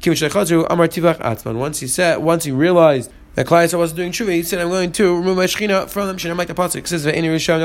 Kim 0.00 0.12
Shechazru 0.14 0.68
Amar 0.70 0.86
Tivach 0.86 1.18
Atzman. 1.18 1.56
Once 1.56 1.80
he 1.80 1.88
said, 1.88 2.18
once 2.18 2.44
he 2.44 2.52
realized 2.52 3.10
that 3.40 3.46
Klai 3.46 3.78
wasn't 3.78 3.96
doing 3.96 4.12
tshuva. 4.12 4.32
He 4.34 4.42
said, 4.42 4.60
"I'm 4.60 4.68
going 4.68 4.92
to 4.92 5.16
remove 5.16 5.38
my 5.38 5.46
shechina 5.46 5.88
from 5.88 6.08
them." 6.08 6.18
Shouldn't 6.18 6.36
like 6.36 6.48
the 6.48 6.54
pasuk. 6.54 6.86
says, 6.86 7.06
"Ve'eni 7.06 7.24
rishon 7.24 7.58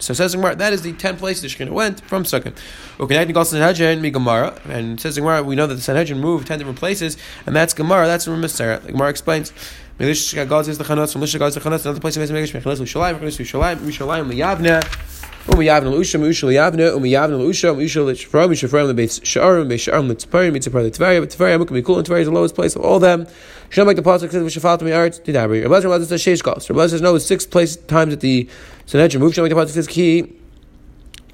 So 0.00 0.14
says 0.14 0.34
Gemara, 0.34 0.56
that 0.56 0.72
is 0.72 0.82
the 0.82 0.92
ten 0.94 1.16
places 1.16 1.42
the 1.42 1.48
shechina 1.48 1.70
went 1.70 2.00
from 2.00 2.24
Sukkot. 2.24 2.56
Uconnecting 2.98 3.36
also 3.36 3.56
Sanhedrin, 3.56 4.02
mi 4.02 4.10
Gemara, 4.10 4.60
and 4.68 5.00
says 5.00 5.16
Gemara, 5.16 5.44
we 5.44 5.54
know 5.54 5.68
that 5.68 5.76
the 5.76 5.80
Sanhedrin 5.80 6.18
moved 6.18 6.48
ten 6.48 6.58
different 6.58 6.80
places, 6.80 7.16
and 7.46 7.54
that's 7.54 7.74
Gemara. 7.74 8.08
That's 8.08 8.24
from. 8.24 8.40
The 8.40 8.80
Gemara 8.88 9.10
explains. 9.10 9.52
Milish 10.00 10.34
God 10.48 10.66
is 10.66 10.78
the 10.78 10.82
chanos 10.82 11.12
from 11.12 11.20
Milish 11.20 11.34
is 11.36 11.54
the 11.54 11.60
chanos. 11.60 11.84
Another 11.84 12.00
place 12.00 12.16
in 12.16 12.22
Megash 12.22 12.60
Mechalas 12.60 12.80
Ushalayim, 12.80 13.20
Mechalas 13.20 13.38
Ushalayim, 13.38 13.76
Ushalayim 13.76 14.32
Liyavna. 14.32 15.29
Umiyavna 15.46 15.90
Lusha, 15.90 16.20
Musha 16.20 16.46
Liyavna, 16.46 16.92
Umiyavna 16.92 17.38
Lusha, 17.38 17.74
Musha 17.74 18.00
Lishfra, 18.00 18.46
Musha 18.46 18.68
Fram, 18.68 18.94
the 18.94 19.02
Beis 19.02 19.20
Sha'arim, 19.22 19.68
Beis 19.68 19.90
Sha'arim, 19.90 20.10
Tzaparim, 20.12 20.54
Mitzapar, 20.54 21.18
but 21.20 21.30
Tvaria, 21.30 21.58
Mukam 21.58 21.82
Mikul, 21.82 21.96
and 21.98 22.06
Tvaria 22.06 22.20
is 22.20 22.26
the 22.26 22.32
lowest 22.32 22.54
place 22.54 22.76
of 22.76 22.82
all 22.82 22.98
them. 22.98 23.26
Shem 23.70 23.86
the 23.86 23.94
Pasuk 23.94 24.30
says, 24.30 24.42
Vishafat 24.42 24.82
me 24.82 24.92
art, 24.92 25.20
Didabri. 25.24 25.62
Rabbi 25.62 25.88
Rabbi 25.88 26.04
says. 26.04 26.44
Rabbi 26.44 26.86
says, 26.86 27.00
no, 27.00 27.14
it's 27.14 27.24
six 27.24 27.46
place, 27.46 27.76
times 27.76 28.12
at 28.12 28.20
the 28.20 28.48
Sanhedrin 28.84 29.22
move. 29.22 29.34
Shem 29.34 29.48
the 29.48 29.54
Pasuk 29.54 29.70
says, 29.70 29.86
Ki, 29.86 30.30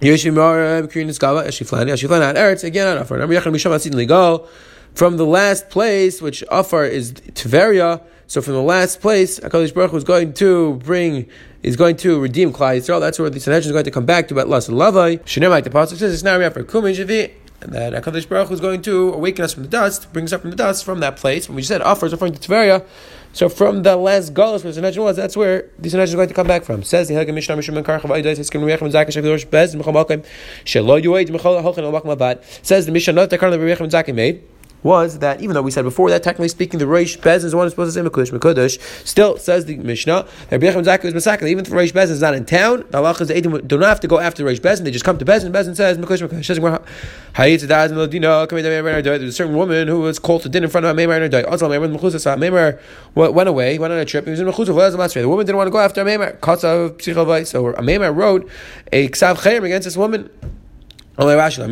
Yeshimar, 0.00 0.86
Kirin 0.92 1.08
Iskava, 1.08 1.44
Eshiflani, 1.46 1.90
Eshiflani, 1.90 2.22
at 2.30 2.36
Eretz, 2.36 2.62
again 2.62 2.86
on 2.86 2.98
Afar. 2.98 3.18
Rabbi 3.18 3.32
Yechon, 3.32 3.52
Misham, 3.52 3.74
Asid, 3.74 3.92
Ligo. 3.92 4.46
From 4.94 5.16
the 5.16 5.26
last 5.26 5.68
place, 5.68 6.22
which 6.22 6.44
Afar 6.50 6.84
is 6.86 7.12
Tveria, 7.12 8.02
so 8.28 8.40
from 8.40 8.54
the 8.54 8.62
last 8.62 9.00
place, 9.00 9.38
Hakadosh 9.40 9.74
Baruch 9.74 9.94
is 9.94 10.04
going 10.04 10.32
to 10.34 10.74
bring, 10.76 11.28
is 11.66 11.74
going 11.76 11.96
to 11.96 12.20
redeem 12.20 12.52
Klal 12.52 12.78
Yisrael. 12.78 13.00
That's 13.00 13.18
where 13.18 13.28
the 13.28 13.40
Sanhedrin 13.40 13.66
is 13.66 13.72
going 13.72 13.84
to 13.84 13.90
come 13.90 14.06
back 14.06 14.28
to 14.28 14.34
Betlas 14.34 14.68
and 14.68 14.78
Lavai. 14.78 15.18
Shneimai, 15.24 15.64
the 15.64 15.70
pasuk 15.70 15.96
says 15.96 16.14
it's 16.14 16.22
now 16.22 16.38
for 16.50 16.62
Kumin 16.62 16.94
Shavi. 16.94 17.32
And 17.60 17.72
that 17.72 17.92
Hakadosh 17.92 18.28
Baruch 18.28 18.48
Hu 18.48 18.54
is 18.54 18.60
going 18.60 18.82
to 18.82 19.14
awaken 19.14 19.44
us 19.44 19.54
from 19.54 19.64
the 19.64 19.68
dust, 19.68 20.12
bring 20.12 20.26
us 20.26 20.32
up 20.32 20.42
from 20.42 20.50
the 20.50 20.56
dust 20.56 20.84
from 20.84 21.00
that 21.00 21.16
place. 21.16 21.48
When 21.48 21.56
we 21.56 21.62
said 21.62 21.82
offers 21.82 22.12
referring 22.12 22.34
to 22.34 22.48
Tveria, 22.48 22.86
So 23.32 23.48
from 23.48 23.82
the 23.82 23.96
last 23.96 24.32
Galus 24.32 24.62
where 24.62 24.72
the 24.72 25.00
was, 25.02 25.16
that's 25.16 25.36
where 25.36 25.68
the 25.78 25.88
Sinach 25.88 26.04
is 26.04 26.14
going 26.14 26.28
to 26.28 26.34
come 26.34 26.46
back 26.46 26.62
from. 26.62 26.84
Says 26.84 27.08
the 27.08 27.14
Hilgam 27.14 27.34
Mishnah 27.34 27.56
Mishum 27.56 27.82
Karchav 27.82 28.02
Aydais 28.02 28.38
Hiskim 28.38 28.62
Riach 28.62 28.78
Mizaka 28.78 29.10
Shek 29.10 29.24
Dorosh 29.24 29.50
Bez 29.50 29.74
Mechol 29.74 29.92
Malkim 29.92 30.24
Shelo 30.64 31.02
Yuaid 31.02 31.30
Mechol 31.30 31.60
Halchin 31.62 31.82
Al 31.82 32.16
Bad. 32.16 32.44
Says 32.62 32.86
the 32.86 32.92
Mishnah 32.92 33.14
not 33.14 33.30
the 33.30 33.38
Karnav 33.38 33.58
Riach 33.58 33.78
Mizaka 33.78 34.14
made 34.14 34.42
was 34.86 35.18
that 35.18 35.40
even 35.42 35.54
though 35.54 35.62
we 35.62 35.70
said 35.70 35.82
before 35.82 36.08
that 36.10 36.22
technically 36.22 36.48
speaking 36.48 36.78
the 36.78 36.86
Reish 36.86 37.18
Bezin 37.18 37.44
is 37.44 37.50
the 37.50 37.56
one 37.56 37.66
who's 37.66 37.72
supposed 37.72 37.94
to 37.94 38.00
say 38.00 38.08
Mekudesh 38.08 38.30
Mekudesh, 38.30 38.80
still 39.06 39.36
says 39.36 39.66
the 39.66 39.76
Mishnah 39.76 40.26
that 40.48 40.62
Rebbe 40.62 40.82
Zaka 40.82 41.04
is 41.04 41.14
Masakal. 41.14 41.48
Even 41.48 41.66
if 41.66 41.72
Reish 41.72 41.92
Bezin 41.92 42.10
is 42.12 42.20
not 42.20 42.34
in 42.34 42.44
town, 42.44 42.84
the 42.90 42.98
Allah 42.98 43.14
is 43.20 43.28
the 43.28 43.62
don't 43.66 43.82
have 43.82 44.00
to 44.00 44.08
go 44.08 44.18
after 44.18 44.44
Reish 44.44 44.62
Bez, 44.62 44.80
they 44.80 44.90
just 44.90 45.04
come 45.04 45.18
to 45.18 45.24
Bez 45.24 45.44
and 45.44 45.52
Bez 45.52 45.66
and 45.66 45.76
says 45.76 45.98
Mekudesh 45.98 46.26
Mekudesh. 46.26 46.46
There's 47.36 49.22
a 49.22 49.32
certain 49.32 49.56
woman 49.56 49.88
who 49.88 50.00
was 50.00 50.18
called 50.18 50.42
to 50.42 50.48
dinner 50.48 50.64
in 50.64 50.70
front 50.70 50.86
of 50.86 50.96
Ameimar 50.96 51.22
and 51.22 51.32
her 51.32 51.48
Also, 51.48 51.68
Meimar 51.68 52.78
went 53.14 53.48
away, 53.48 53.78
went 53.78 53.92
on 53.92 53.98
a 53.98 54.04
trip. 54.04 54.24
He 54.24 54.30
was 54.30 54.40
in 54.40 54.46
Mechuzah. 54.46 55.12
The 55.12 55.28
woman 55.28 55.44
didn't 55.44 55.58
want 55.58 55.66
to 55.66 55.72
go 55.72 55.78
after 55.78 56.02
Ameimar. 56.02 56.38
So 57.46 57.72
Ameimar 57.72 58.14
wrote 58.14 58.48
a 58.92 59.08
Ksav 59.08 59.36
Chayim 59.38 59.64
against 59.64 59.84
this 59.84 59.96
woman. 59.96 60.30
So 61.18 61.24
Rav 61.24 61.38
Ashi 61.38 61.64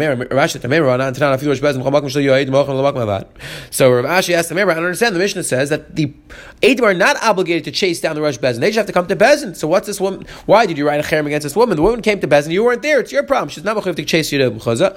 asked 4.32 4.48
the 4.48 4.54
Meir, 4.54 4.70
I 4.70 4.74
understand 4.74 5.14
the 5.14 5.18
Mishnah 5.18 5.42
says 5.42 5.68
that 5.68 5.94
the 5.94 6.14
Eidim 6.62 6.82
are 6.82 6.94
not 6.94 7.22
obligated 7.22 7.64
to 7.64 7.70
chase 7.70 8.00
down 8.00 8.14
the 8.14 8.22
Rosh 8.22 8.38
Bezin. 8.38 8.60
They 8.60 8.68
just 8.68 8.78
have 8.78 8.86
to 8.86 8.94
come 8.94 9.06
to 9.08 9.16
Bezin. 9.16 9.54
So 9.54 9.68
what's 9.68 9.86
this 9.86 10.00
woman? 10.00 10.24
Why 10.46 10.64
did 10.64 10.78
you 10.78 10.86
write 10.88 10.98
a 10.98 11.02
cherem 11.02 11.26
against 11.26 11.42
this 11.42 11.54
woman? 11.54 11.76
The 11.76 11.82
woman 11.82 12.00
came 12.00 12.20
to 12.20 12.26
Bezin, 12.26 12.52
you 12.52 12.64
weren't 12.64 12.80
there. 12.80 13.00
It's 13.00 13.12
your 13.12 13.22
problem. 13.22 13.50
She's 13.50 13.64
not 13.64 13.74
going 13.74 13.94
to 13.94 14.04
chase 14.06 14.32
you 14.32 14.38
to 14.38 14.50
Mechuzah. 14.50 14.96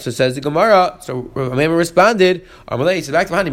So 0.00 0.10
says 0.10 0.34
the 0.34 0.40
Gemara. 0.40 0.96
So 1.02 1.30
Meir 1.34 1.76
responded, 1.76 2.46
said 2.70 3.12
back 3.12 3.26
to 3.26 3.34
Mahani, 3.34 3.52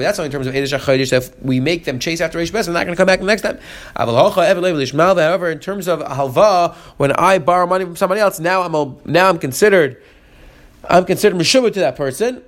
That's 0.00 0.18
only 0.18 0.26
in 0.26 0.32
terms 0.32 0.46
of 0.46 0.52
Chodesh. 0.54 1.12
If 1.12 1.42
we 1.42 1.58
make 1.58 1.84
them 1.84 1.98
chase 1.98 2.20
after 2.20 2.36
Rosh 2.36 2.50
Bezin, 2.50 2.66
they're 2.66 2.74
not 2.74 2.84
going 2.84 2.94
to 2.94 2.96
come 2.96 3.06
back 3.06 3.20
the 3.20 3.24
next 3.24 3.40
time. 3.42 3.58
However, 3.96 5.50
in 5.50 5.58
terms 5.58 5.88
of 5.88 6.00
halva, 6.00 6.74
when 6.98 7.12
I 7.12 7.38
borrow 7.38 7.66
money 7.66 7.86
from 7.86 7.96
someone 7.96 8.09
somebody 8.10 8.22
else, 8.22 8.40
now 8.40 8.62
I'm 8.62 8.96
now 9.04 9.28
I'm 9.28 9.38
considered 9.38 10.02
I'm 10.88 11.04
considered 11.04 11.38
meshubah 11.38 11.72
to 11.74 11.80
that 11.80 11.94
person. 11.94 12.42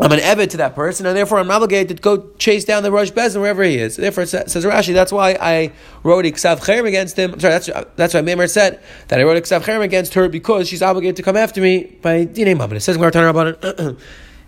I'm 0.00 0.12
an 0.12 0.20
evet 0.20 0.50
to 0.50 0.58
that 0.58 0.76
person, 0.76 1.06
and 1.06 1.16
therefore 1.16 1.40
I'm 1.40 1.50
obligated 1.50 1.96
to 1.96 2.00
go 2.00 2.30
chase 2.38 2.64
down 2.64 2.84
the 2.84 2.92
Rosh 2.92 3.10
Bezin 3.10 3.40
wherever 3.40 3.64
he 3.64 3.78
is. 3.78 3.96
Therefore, 3.96 4.26
says 4.26 4.64
Rashi, 4.64 4.94
that's 4.94 5.10
why 5.10 5.36
I 5.40 5.72
wrote 6.04 6.24
a 6.24 6.30
Ksav 6.30 6.60
Cherem 6.60 6.86
against 6.86 7.18
him. 7.18 7.40
Sorry, 7.40 7.52
that's, 7.52 7.68
that's 7.96 8.14
why 8.14 8.20
Maimer 8.20 8.48
said 8.48 8.80
that 9.08 9.18
I 9.18 9.24
wrote 9.24 9.38
a 9.38 9.40
Ksav 9.40 9.62
Cherem 9.62 9.82
against 9.82 10.14
her 10.14 10.28
because 10.28 10.68
she's 10.68 10.82
obligated 10.82 11.16
to 11.16 11.24
come 11.24 11.36
after 11.36 11.60
me 11.60 11.98
by 12.00 12.26
Dinei 12.26 12.56
Mabin. 12.56 12.76
It 12.76 12.80
says 12.80 12.96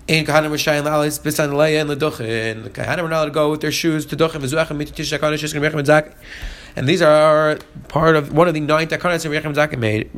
In 0.09 0.25
Kahanim 0.25 0.51
Rishayim 0.51 0.85
Lalis 0.85 1.21
Bisan 1.21 1.51
Leia 1.51 1.83
and 1.83 1.91
Leduchin. 1.91 2.65
The 2.65 2.71
Kahanim 2.71 3.05
are 3.05 3.09
not 3.09 3.13
allowed 3.13 3.25
to 3.27 3.31
go 3.31 3.51
with 3.51 3.61
their 3.61 3.71
shoes 3.71 4.05
to 4.07 4.17
Duchin 4.17 4.41
Vizuachim 4.41 4.77
Mitish 4.77 5.19
Shakanish 5.19 5.39
Shishkin 5.39 5.61
Rechem 5.61 5.85
Zak. 5.87 6.17
And 6.75 6.89
these 6.89 7.03
are 7.03 7.59
part 7.89 8.17
of 8.17 8.33
one 8.33 8.49
of 8.49 8.55
the 8.55 8.61
nine 8.61 8.89
takanas 8.89 9.23
that 9.23 9.31
Rechem 9.31 9.55
Zaka 9.55 9.79
made. 9.79 10.11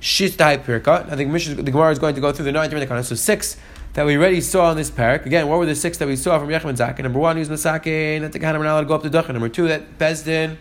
Shittai 0.00 0.64
Pirka. 0.64 1.10
I 1.10 1.16
think 1.16 1.32
the 1.32 1.62
Gemara 1.62 1.92
is 1.92 1.98
going 1.98 2.14
to 2.14 2.20
go 2.20 2.32
through 2.32 2.44
the 2.44 2.52
nine 2.52 2.68
different 2.68 2.90
takanas. 2.90 3.04
So 3.04 3.14
six 3.14 3.56
that 3.94 4.04
we 4.06 4.16
already 4.16 4.40
saw 4.40 4.66
on 4.66 4.76
this 4.76 4.90
parak. 4.90 5.26
Again, 5.26 5.48
what 5.48 5.58
were 5.58 5.66
the 5.66 5.74
six 5.74 5.98
that 5.98 6.08
we 6.08 6.16
saw 6.16 6.38
from 6.38 6.48
Yechem 6.48 6.68
and? 6.68 6.98
Number 7.02 7.18
one, 7.18 7.36
he 7.36 7.40
was 7.40 7.48
Masakin, 7.48 8.20
that 8.20 8.32
the 8.32 8.38
kind 8.38 8.56
of 8.56 8.62
allowed 8.62 8.80
to 8.80 8.86
go 8.86 8.94
up 8.94 9.02
the 9.02 9.10
Duchan. 9.10 9.32
Number 9.32 9.48
two, 9.48 9.66
that 9.68 9.98
Bezdin, 9.98 10.56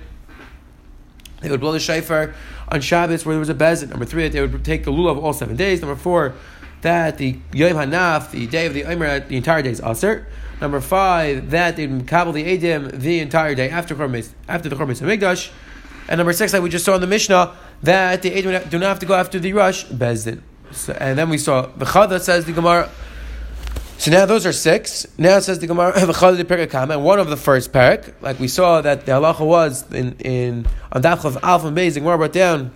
they 1.42 1.50
would 1.50 1.60
blow 1.60 1.72
the 1.72 1.80
shofar 1.80 2.34
on 2.70 2.82
Shabbos 2.82 3.26
where 3.26 3.34
there 3.34 3.40
was 3.40 3.50
a 3.50 3.54
Bezdin. 3.54 3.90
Number 3.90 4.06
three, 4.06 4.24
that 4.24 4.32
they 4.32 4.42
would 4.42 4.66
take 4.66 4.86
the 4.86 4.92
lulav 4.92 5.22
all 5.22 5.34
seven 5.34 5.56
days. 5.56 5.82
Number 5.82 5.96
four, 5.96 6.34
that 6.82 7.18
the 7.18 7.40
Yom 7.54 7.74
Hanaf, 7.74 8.32
the 8.32 8.48
day 8.48 8.66
of 8.66 8.74
the 8.74 8.86
Omer, 8.86 9.22
the 9.22 9.38
entire 9.38 9.62
day 9.62 9.72
is 9.72 9.82
Aser. 9.82 10.28
Number 10.62 10.82
five, 10.82 11.52
that 11.52 11.76
they 11.76 11.88
kabel 11.88 12.32
the 12.32 12.44
Edim 12.44 12.92
the 12.92 13.20
entire 13.20 13.54
day 13.54 13.70
after 13.70 13.94
after 14.48 14.70
the 14.70 14.76
Chormis 14.76 15.02
Hamikdash. 15.02 15.52
And 16.10 16.18
number 16.18 16.34
six, 16.34 16.54
like 16.54 16.64
we 16.64 16.70
just 16.70 16.86
saw 16.86 16.96
in 16.96 17.02
the 17.02 17.08
Mishnah, 17.08 17.56
that 17.84 18.22
the 18.22 18.32
Edim 18.32 18.70
do 18.70 18.80
not 18.80 18.88
have 18.88 19.00
to 19.00 19.06
go 19.06 19.14
after 19.14 19.40
the 19.40 19.54
Rush 19.54 19.86
Bezdin. 19.86 20.42
So, 20.72 20.94
and 21.00 21.18
then 21.18 21.30
we 21.30 21.38
saw 21.38 21.68
the 21.68 21.86
Chada 21.86 22.20
says 22.20 22.46
the 22.46 22.54
Gemara. 22.54 22.90
So 24.00 24.12
now 24.12 24.26
those 24.26 24.46
are 24.46 24.54
six. 24.54 25.08
Now 25.18 25.38
it 25.38 25.42
says 25.42 25.60
the 25.60 25.68
Gemara 25.68 25.94
v'chad 25.96 26.42
Perikam, 26.44 26.92
and 26.92 27.04
one 27.04 27.20
of 27.20 27.30
the 27.30 27.38
first 27.38 27.72
parak, 27.72 28.14
like 28.22 28.40
we 28.40 28.48
saw 28.48 28.82
that 28.82 29.06
the 29.06 29.14
halacha 29.14 29.46
was 29.46 29.92
in 29.92 30.16
in 30.20 30.68
on 30.92 31.02
Daf 31.02 31.26
of 31.26 31.38
Alpha 31.44 31.68
and 31.68 31.78
Beis, 31.78 31.96
Gemara 31.96 32.18
brought 32.18 32.34
down 32.34 32.72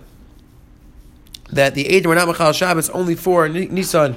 that 1.56 1.74
the 1.74 1.84
Eidim 1.84 2.06
were 2.06 2.14
not 2.14 2.28
Machal 2.28 2.52
Shabbos 2.52 2.90
only 2.90 3.14
for 3.14 3.48
Nisan 3.48 4.16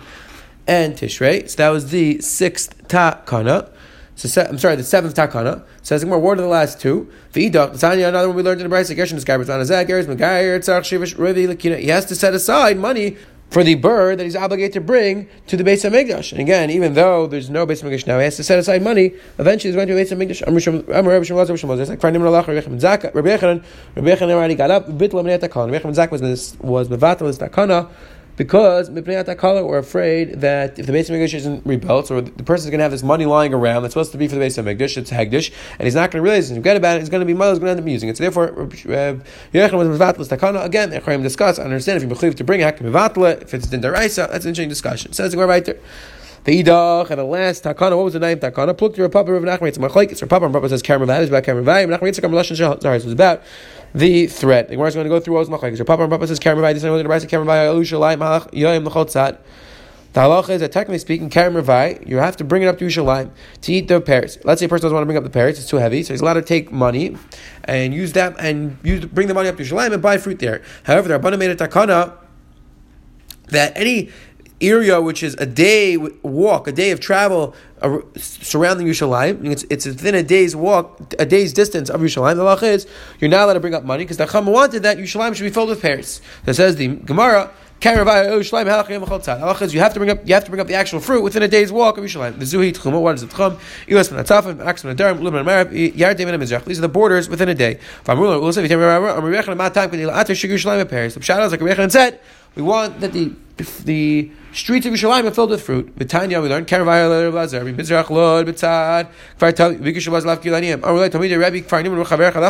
and 0.67 0.95
Tishrei. 0.95 1.49
So 1.49 1.57
that 1.57 1.69
was 1.69 1.91
the 1.91 2.19
sixth 2.21 2.87
takana. 2.87 3.69
So 4.15 4.41
I'm 4.43 4.57
sorry, 4.57 4.77
the 4.77 4.83
seventh 4.83 5.15
takana. 5.15 5.63
Says 5.81 6.05
more 6.05 6.17
word 6.17 6.39
of 6.39 6.43
the 6.45 6.49
last 6.49 6.79
two. 6.79 7.11
V'idach, 7.33 7.79
Tanya, 7.79 8.07
another 8.07 8.29
one 8.29 8.37
we 8.37 8.43
learned 8.43 8.61
in 8.61 8.69
the 8.69 8.75
Brisa. 8.75 8.95
Gershon 8.95 9.17
is 9.17 9.25
Gabbard 9.25 9.49
on 9.49 9.59
Azak, 9.59 9.87
Geras 9.87 10.05
Megayer, 10.05 10.57
Tzach 10.59 10.81
Shivish 10.81 11.15
Revi 11.15 11.47
Lakina. 11.47 11.77
He 11.77 11.89
has 11.89 12.05
to 12.05 12.15
set 12.15 12.33
aside 12.33 12.77
money 12.77 13.17
for 13.49 13.63
the 13.63 13.75
bird 13.75 14.19
that 14.19 14.23
he's 14.23 14.35
obligated 14.35 14.73
to 14.73 14.81
bring 14.81 15.27
to 15.47 15.55
the 15.55 15.63
base 15.63 15.85
of 15.85 15.93
Mikdash. 15.93 16.31
And 16.31 16.41
again, 16.41 16.69
even 16.69 16.93
though 16.93 17.27
there's 17.27 17.49
no 17.49 17.65
base 17.65 17.81
of 17.81 17.89
Mikdash 17.89 18.05
now, 18.07 18.17
he 18.17 18.25
has 18.25 18.35
to 18.37 18.43
set 18.43 18.59
aside 18.59 18.81
money. 18.81 19.13
Eventually, 19.37 19.69
he's 19.69 19.75
going 19.75 19.87
to 19.87 19.93
a 19.93 19.95
base 19.95 20.11
of 20.11 20.17
Mikdash. 20.19 20.41
Rabbi 20.45 20.57
Shmuel, 20.59 20.87
Rabbi 23.15 24.09
Yechon, 24.09 24.31
already 24.31 24.55
got 24.55 24.71
up. 24.71 24.97
Bit 24.97 25.11
Laminat 25.11 25.39
Takana. 25.39 25.71
Rabbi 25.71 25.85
Yechon 25.85 25.95
Zaka 25.95 26.11
was 26.11 26.57
was 26.59 26.89
Mevatel 26.89 27.27
is 27.27 27.39
Takana 27.39 27.89
because 28.37 28.89
we're 28.89 29.77
afraid 29.77 30.41
that 30.41 30.77
if 30.77 30.85
the 30.85 30.91
base 30.91 31.09
of 31.09 31.15
Mikdash 31.15 31.33
isn't 31.33 31.65
rebuilt, 31.65 32.11
or 32.11 32.21
the 32.21 32.43
person 32.43 32.67
is 32.67 32.69
going 32.69 32.79
to 32.79 32.83
have 32.83 32.91
this 32.91 33.03
money 33.03 33.25
lying 33.25 33.53
around 33.53 33.83
that's 33.83 33.93
supposed 33.93 34.11
to 34.11 34.17
be 34.17 34.27
for 34.27 34.35
the 34.35 34.41
base 34.41 34.57
of 34.57 34.65
Mikdash, 34.65 34.97
it's 34.97 35.11
Hegdish, 35.11 35.51
and 35.79 35.85
he's 35.85 35.95
not 35.95 36.11
going 36.11 36.23
to 36.23 36.29
realize 36.29 36.49
and 36.49 36.57
forget 36.59 36.77
about 36.77 36.97
it, 36.97 37.01
it's 37.01 37.09
going 37.09 37.21
to 37.21 37.25
be 37.25 37.33
mother 37.33 37.53
is 37.53 37.59
going 37.59 37.67
to 37.67 37.71
end 37.71 37.79
up 37.79 37.87
using 37.87 38.09
it. 38.09 38.17
So 38.17 38.23
therefore, 38.23 38.49
uh, 38.49 38.65
Yerechon 39.53 39.77
was 39.77 39.87
Mevatlas 39.87 40.27
Takana. 40.27 40.63
Again, 40.65 40.89
the 40.89 40.99
Echraim 40.99 41.21
discuss, 41.23 41.59
I 41.59 41.63
understand 41.63 41.97
if 41.97 42.03
you 42.03 42.09
believe 42.09 42.35
to 42.35 42.43
bring 42.43 42.61
it, 42.61 42.77
Mevatla, 42.77 43.41
if 43.41 43.53
it's 43.53 43.67
Dindaraisa, 43.67 44.29
that's 44.29 44.45
an 44.45 44.49
interesting 44.49 44.69
discussion. 44.69 45.11
It 45.11 45.15
says 45.15 45.31
the 45.31 45.45
right 45.45 45.63
there. 45.63 45.77
The 46.45 46.63
idach 46.63 47.09
and 47.09 47.19
the 47.19 47.23
last 47.23 47.63
takana. 47.63 47.97
What 47.97 48.05
was 48.05 48.13
the 48.13 48.19
ninth 48.19 48.39
takana? 48.39 48.77
Pluk 48.77 48.93
to 48.95 49.09
Papa 49.09 49.33
of 49.33 49.43
Nachman. 49.43 49.67
It's 49.67 49.79
machlek. 49.79 50.11
It's 50.11 50.21
Papa. 50.21 50.47
Papa 50.47 50.69
says 50.69 50.83
Kamer 50.83 51.03
It's 51.19 51.29
about 51.29 51.43
Kamer 51.43 51.63
Vayim. 51.63 51.89
Nachman 51.89 52.09
Yitzchak 52.09 52.29
Melashon 52.29 52.55
Sorry, 52.55 52.79
so 52.79 52.89
it 52.89 53.05
was 53.05 53.13
about 53.13 53.41
the 53.95 54.27
threat. 54.27 54.67
The 54.67 54.75
Gemara 54.75 54.89
is 54.89 54.93
going 54.93 55.05
to 55.05 55.09
go 55.09 55.19
through 55.19 55.33
what 55.33 55.49
was 55.49 55.49
machlek. 55.49 55.83
Papa 55.83 56.03
and 56.03 56.11
Papa 56.11 56.27
says 56.27 56.39
Kamer 56.39 56.57
Vayim. 56.57 56.73
This 56.73 56.83
is 56.83 56.83
going 56.83 57.03
to 57.03 57.09
write 57.09 57.23
Kamer 57.23 57.45
Vayim. 57.45 57.73
Elusha 57.73 57.99
Lai 57.99 58.15
Malach 58.15 58.51
Yoyim 58.51 58.87
Lechotzat. 58.87 59.39
The 60.13 60.21
halacha 60.21 60.51
is 60.51 60.61
that 60.61 60.71
technically 60.71 60.99
speaking, 60.99 61.29
karam 61.29 61.55
ravai, 61.55 62.07
you 62.07 62.17
have 62.17 62.37
to 62.37 62.45
bring 62.45 62.61
it 62.61 62.67
up 62.67 62.77
to 62.77 62.85
Yerushalayim 62.85 63.31
to 63.59 63.73
eat 63.73 63.89
the 63.89 63.99
pears. 63.99 64.37
Let's 64.45 64.59
say 64.59 64.65
a 64.67 64.69
person 64.69 64.83
doesn't 64.83 64.95
want 64.95 65.01
to 65.01 65.07
bring 65.07 65.17
up 65.17 65.25
the 65.25 65.29
pears; 65.29 65.59
it's 65.59 65.67
too 65.67 65.75
heavy, 65.75 66.03
so 66.03 66.13
he's 66.13 66.21
allowed 66.21 66.35
to 66.35 66.41
take 66.41 66.71
money 66.71 67.17
and 67.65 67.93
use 67.93 68.13
that 68.13 68.39
and 68.39 68.77
use 68.81 69.03
bring 69.03 69.27
the 69.27 69.33
money 69.33 69.49
up 69.49 69.57
to 69.57 69.63
Yerushalayim 69.63 69.91
and 69.91 70.01
buy 70.01 70.17
fruit 70.17 70.39
there. 70.39 70.61
However, 70.83 71.09
the 71.09 71.19
Rabbanim 71.19 71.39
made 71.39 71.49
a 71.49 71.57
takana 71.57 72.13
that 73.49 73.75
any 73.75 74.09
area 74.69 75.01
which 75.01 75.23
is 75.23 75.35
a 75.35 75.45
day 75.45 75.97
walk, 75.97 76.67
a 76.67 76.71
day 76.71 76.91
of 76.91 76.99
travel 76.99 77.55
uh, 77.81 77.99
surrounding 78.15 78.87
Yerushalayim. 78.87 79.51
It's, 79.51 79.65
it's 79.69 79.85
within 79.85 80.15
a 80.15 80.23
day's 80.23 80.55
walk, 80.55 81.13
a 81.19 81.25
day's 81.25 81.53
distance 81.53 81.89
of 81.89 82.01
Yerushalayim. 82.01 82.35
The 82.35 82.43
law 82.43 82.55
is 82.55 82.87
you're 83.19 83.29
not 83.29 83.43
allowed 83.43 83.53
to 83.53 83.59
bring 83.59 83.73
up 83.73 83.83
money 83.83 84.03
because 84.03 84.17
the 84.17 84.25
Chama 84.25 84.51
wanted 84.51 84.83
that 84.83 84.97
Yerushalayim 84.97 85.35
should 85.35 85.43
be 85.43 85.49
filled 85.49 85.69
with 85.69 85.81
pears. 85.81 86.21
That 86.45 86.55
says 86.55 86.75
the 86.75 86.87
Gemara. 86.87 87.51
You 87.83 87.91
have 87.91 88.07
to 88.07 89.99
bring 89.99 90.09
up. 90.09 90.27
You 90.27 90.33
have 90.33 90.45
to 90.45 90.49
bring 90.49 90.61
up 90.61 90.67
the 90.67 90.73
actual 90.73 90.99
fruit 91.01 91.21
within 91.21 91.43
a 91.43 91.47
day's 91.47 91.71
walk 91.71 91.97
of 91.97 92.03
Yerushalayim. 92.03 92.39
The 92.39 92.45
and 96.27 96.41
and. 96.41 96.65
These 96.65 96.79
are 96.79 96.81
the 96.81 96.89
borders 96.89 97.29
within 97.29 97.49
a 97.49 97.53
day. 97.53 97.79
The 98.05 98.15
is 98.15 98.57
like 101.51 101.59
Rechon 101.59 101.91
said, 101.91 102.19
we 102.55 102.61
want 102.61 102.99
that 103.01 103.13
the 103.13 103.33
the 103.57 104.31
streets 104.51 104.85
of 104.85 104.93
Yerushalayim 104.93 105.25
are 105.25 105.31
filled 105.31 105.49
with 105.49 105.61
fruit. 105.61 105.97
B'tanya 105.97 106.41
we 106.41 106.49
learn 106.49 106.65
Chalach 106.65 106.91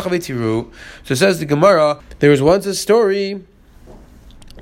V'tiru. 0.02 0.72
So 1.04 1.14
says 1.14 1.38
the 1.38 1.46
Gemara. 1.46 2.00
There 2.18 2.30
was 2.30 2.42
once 2.42 2.66
a 2.66 2.74
story 2.74 3.44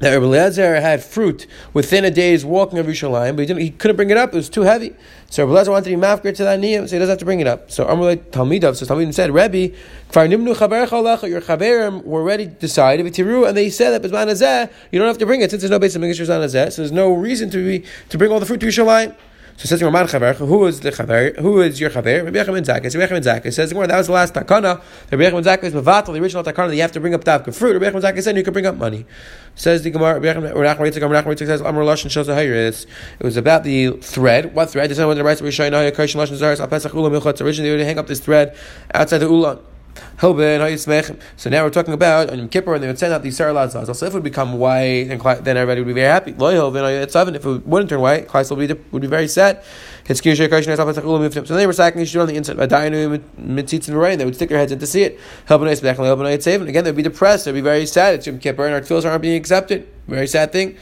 that 0.04 0.12
Rabbi 0.12 0.26
Eliezer 0.26 0.80
had 0.82 1.02
fruit 1.02 1.46
within 1.72 2.04
a 2.04 2.10
day's 2.10 2.44
walking 2.44 2.78
of 2.78 2.84
Yerushalayim, 2.84 3.36
but 3.36 3.48
he, 3.48 3.54
he, 3.64 3.70
couldn't 3.70 3.96
bring 3.96 4.10
it 4.10 4.18
up; 4.18 4.34
it 4.34 4.36
was 4.36 4.50
too 4.50 4.60
heavy. 4.60 4.94
So 5.30 5.44
Rabbi 5.44 5.54
Eliezer 5.54 5.70
wanted 5.70 5.90
to 5.90 5.96
be 5.96 6.02
mafkir 6.02 6.36
to 6.36 6.44
that 6.44 6.60
niyam, 6.60 6.86
so 6.86 6.94
he 6.94 6.98
doesn't 6.98 7.08
have 7.08 7.18
to 7.18 7.24
bring 7.24 7.40
it 7.40 7.46
up. 7.46 7.70
So 7.70 7.86
Amrulay 7.86 8.16
Talmidav, 8.16 8.76
so 8.76 8.84
Talmidim 8.84 9.14
said, 9.14 9.30
Rabbi, 9.30 9.58
your 9.58 11.40
chaverim 11.40 12.04
were 12.04 12.20
already 12.20 12.46
decided, 12.46 13.06
and 13.06 13.56
they 13.56 13.70
said 13.70 13.90
that 13.90 14.02
Bizman 14.02 14.70
you 14.92 14.98
don't 14.98 15.08
have 15.08 15.18
to 15.18 15.26
bring 15.26 15.40
it 15.40 15.50
since 15.50 15.62
there's 15.62 15.70
no 15.70 15.78
base 15.78 15.96
of 15.96 16.02
Megishur 16.02 16.26
Zanazeh, 16.26 16.70
so 16.70 16.82
there's 16.82 16.92
no 16.92 17.14
reason 17.14 17.48
to 17.50 17.64
be 17.64 17.86
to 18.10 18.18
bring 18.18 18.30
all 18.30 18.40
the 18.40 18.46
fruit 18.46 18.60
to 18.60 18.66
Yerushalayim. 18.66 19.14
So 19.56 19.68
says 19.68 19.82
Raman 19.82 20.06
Chaver, 20.06 20.34
who 20.34 20.66
is 20.66 20.80
the 20.80 20.90
Chaver? 20.90 21.38
Who 21.38 21.60
is 21.60 21.80
your 21.80 21.88
Chaver? 21.88 22.24
Rabbi 22.24 22.38
Yechim 22.38 22.64
Zakis. 22.64 22.98
Rabbi 22.98 23.14
Yechim 23.14 23.22
Zakis 23.22 23.54
says 23.54 23.70
that 23.70 23.96
was 23.96 24.06
the 24.08 24.12
last 24.12 24.34
takana. 24.34 24.82
Rabbi 25.12 25.24
Yechim 25.24 25.44
Zakis 25.44 25.70
Mavatal, 25.70 26.12
the 26.12 26.20
original 26.20 26.42
takana 26.42 26.68
that 26.68 26.74
you 26.74 26.82
have 26.82 26.90
to 26.92 27.00
bring 27.00 27.14
up 27.14 27.22
davka 27.22 27.54
fruit. 27.54 27.80
Rabbi 27.80 27.96
Yechim 27.96 28.02
Zakis 28.02 28.22
said 28.24 28.36
you 28.36 28.42
can 28.42 28.52
bring 28.52 28.66
up 28.66 28.76
money. 28.76 29.06
Says 29.54 29.82
the 29.82 29.90
Gemara. 29.90 30.18
Rabbi 30.18 30.40
Yechim 30.40 30.52
Rakh 30.52 31.38
says 31.38 31.62
Amr 31.62 31.82
Lashon 31.82 32.10
shows 32.10 32.26
the 32.26 32.34
Hayris. 32.34 32.86
It 33.20 33.24
was 33.24 33.36
about 33.36 33.62
the 33.62 33.92
thread. 33.98 34.54
What 34.54 34.70
thread? 34.70 34.90
This 34.90 34.98
is 34.98 35.06
when 35.06 35.16
the 35.16 35.22
rights 35.24 35.40
showing 35.54 35.72
how 35.72 35.78
Kirshon 35.90 36.16
Lashon 36.16 36.36
Zaris 36.36 36.58
Al 36.58 36.66
Pesach 36.66 36.92
Ulam 36.92 37.18
Milchot. 37.18 37.40
Originally 37.40 37.70
they 37.70 37.76
would 37.76 37.86
hang 37.86 37.98
up 37.98 38.08
this 38.08 38.20
thread 38.20 38.56
outside 38.92 39.18
the 39.18 39.28
Ulan. 39.28 39.60
So 40.20 41.50
now 41.50 41.64
we're 41.64 41.70
talking 41.70 41.94
about 41.94 42.30
on 42.30 42.38
Yom 42.38 42.48
Kippur, 42.48 42.74
and 42.74 42.82
they 42.82 42.86
would 42.86 42.98
send 42.98 43.12
out 43.12 43.22
these 43.22 43.36
sarah 43.36 43.68
So 43.70 43.92
if 43.92 44.02
it 44.02 44.12
would 44.14 44.22
become 44.22 44.58
white, 44.58 45.10
and 45.10 45.20
then 45.44 45.56
everybody 45.56 45.80
would 45.80 45.86
be 45.86 45.92
very 45.92 46.08
happy. 46.08 46.32
Uh, 46.32 47.34
if 47.34 47.46
it 47.46 47.66
wouldn't 47.66 47.90
turn 47.90 48.00
white, 48.00 48.26
Klai 48.28 48.48
would 48.50 48.68
be 48.68 48.74
would 48.90 49.02
be 49.02 49.08
very 49.08 49.28
sad. 49.28 49.62
So 50.06 50.14
they 50.14 51.66
were 51.66 51.72
sacking 51.72 52.00
on 52.00 52.26
the 52.26 52.34
inside. 52.34 52.56
They 52.56 54.24
would 54.24 54.34
stick 54.34 54.48
their 54.48 54.58
heads 54.58 54.72
in 54.72 54.78
to 54.78 54.86
see 54.86 55.02
it. 55.02 55.18
Again, 55.48 56.84
they'd 56.84 56.96
be 56.96 57.02
depressed. 57.02 57.44
They'd 57.44 57.52
be 57.52 57.60
very 57.60 57.86
sad. 57.86 58.14
It's 58.14 58.26
Yom 58.26 58.38
Kippur, 58.38 58.66
and 58.66 58.74
our 58.74 58.80
tefills 58.80 59.04
aren't 59.08 59.22
being 59.22 59.36
accepted. 59.36 59.88
Very 60.06 60.26
sad 60.26 60.52
thing. 60.52 60.76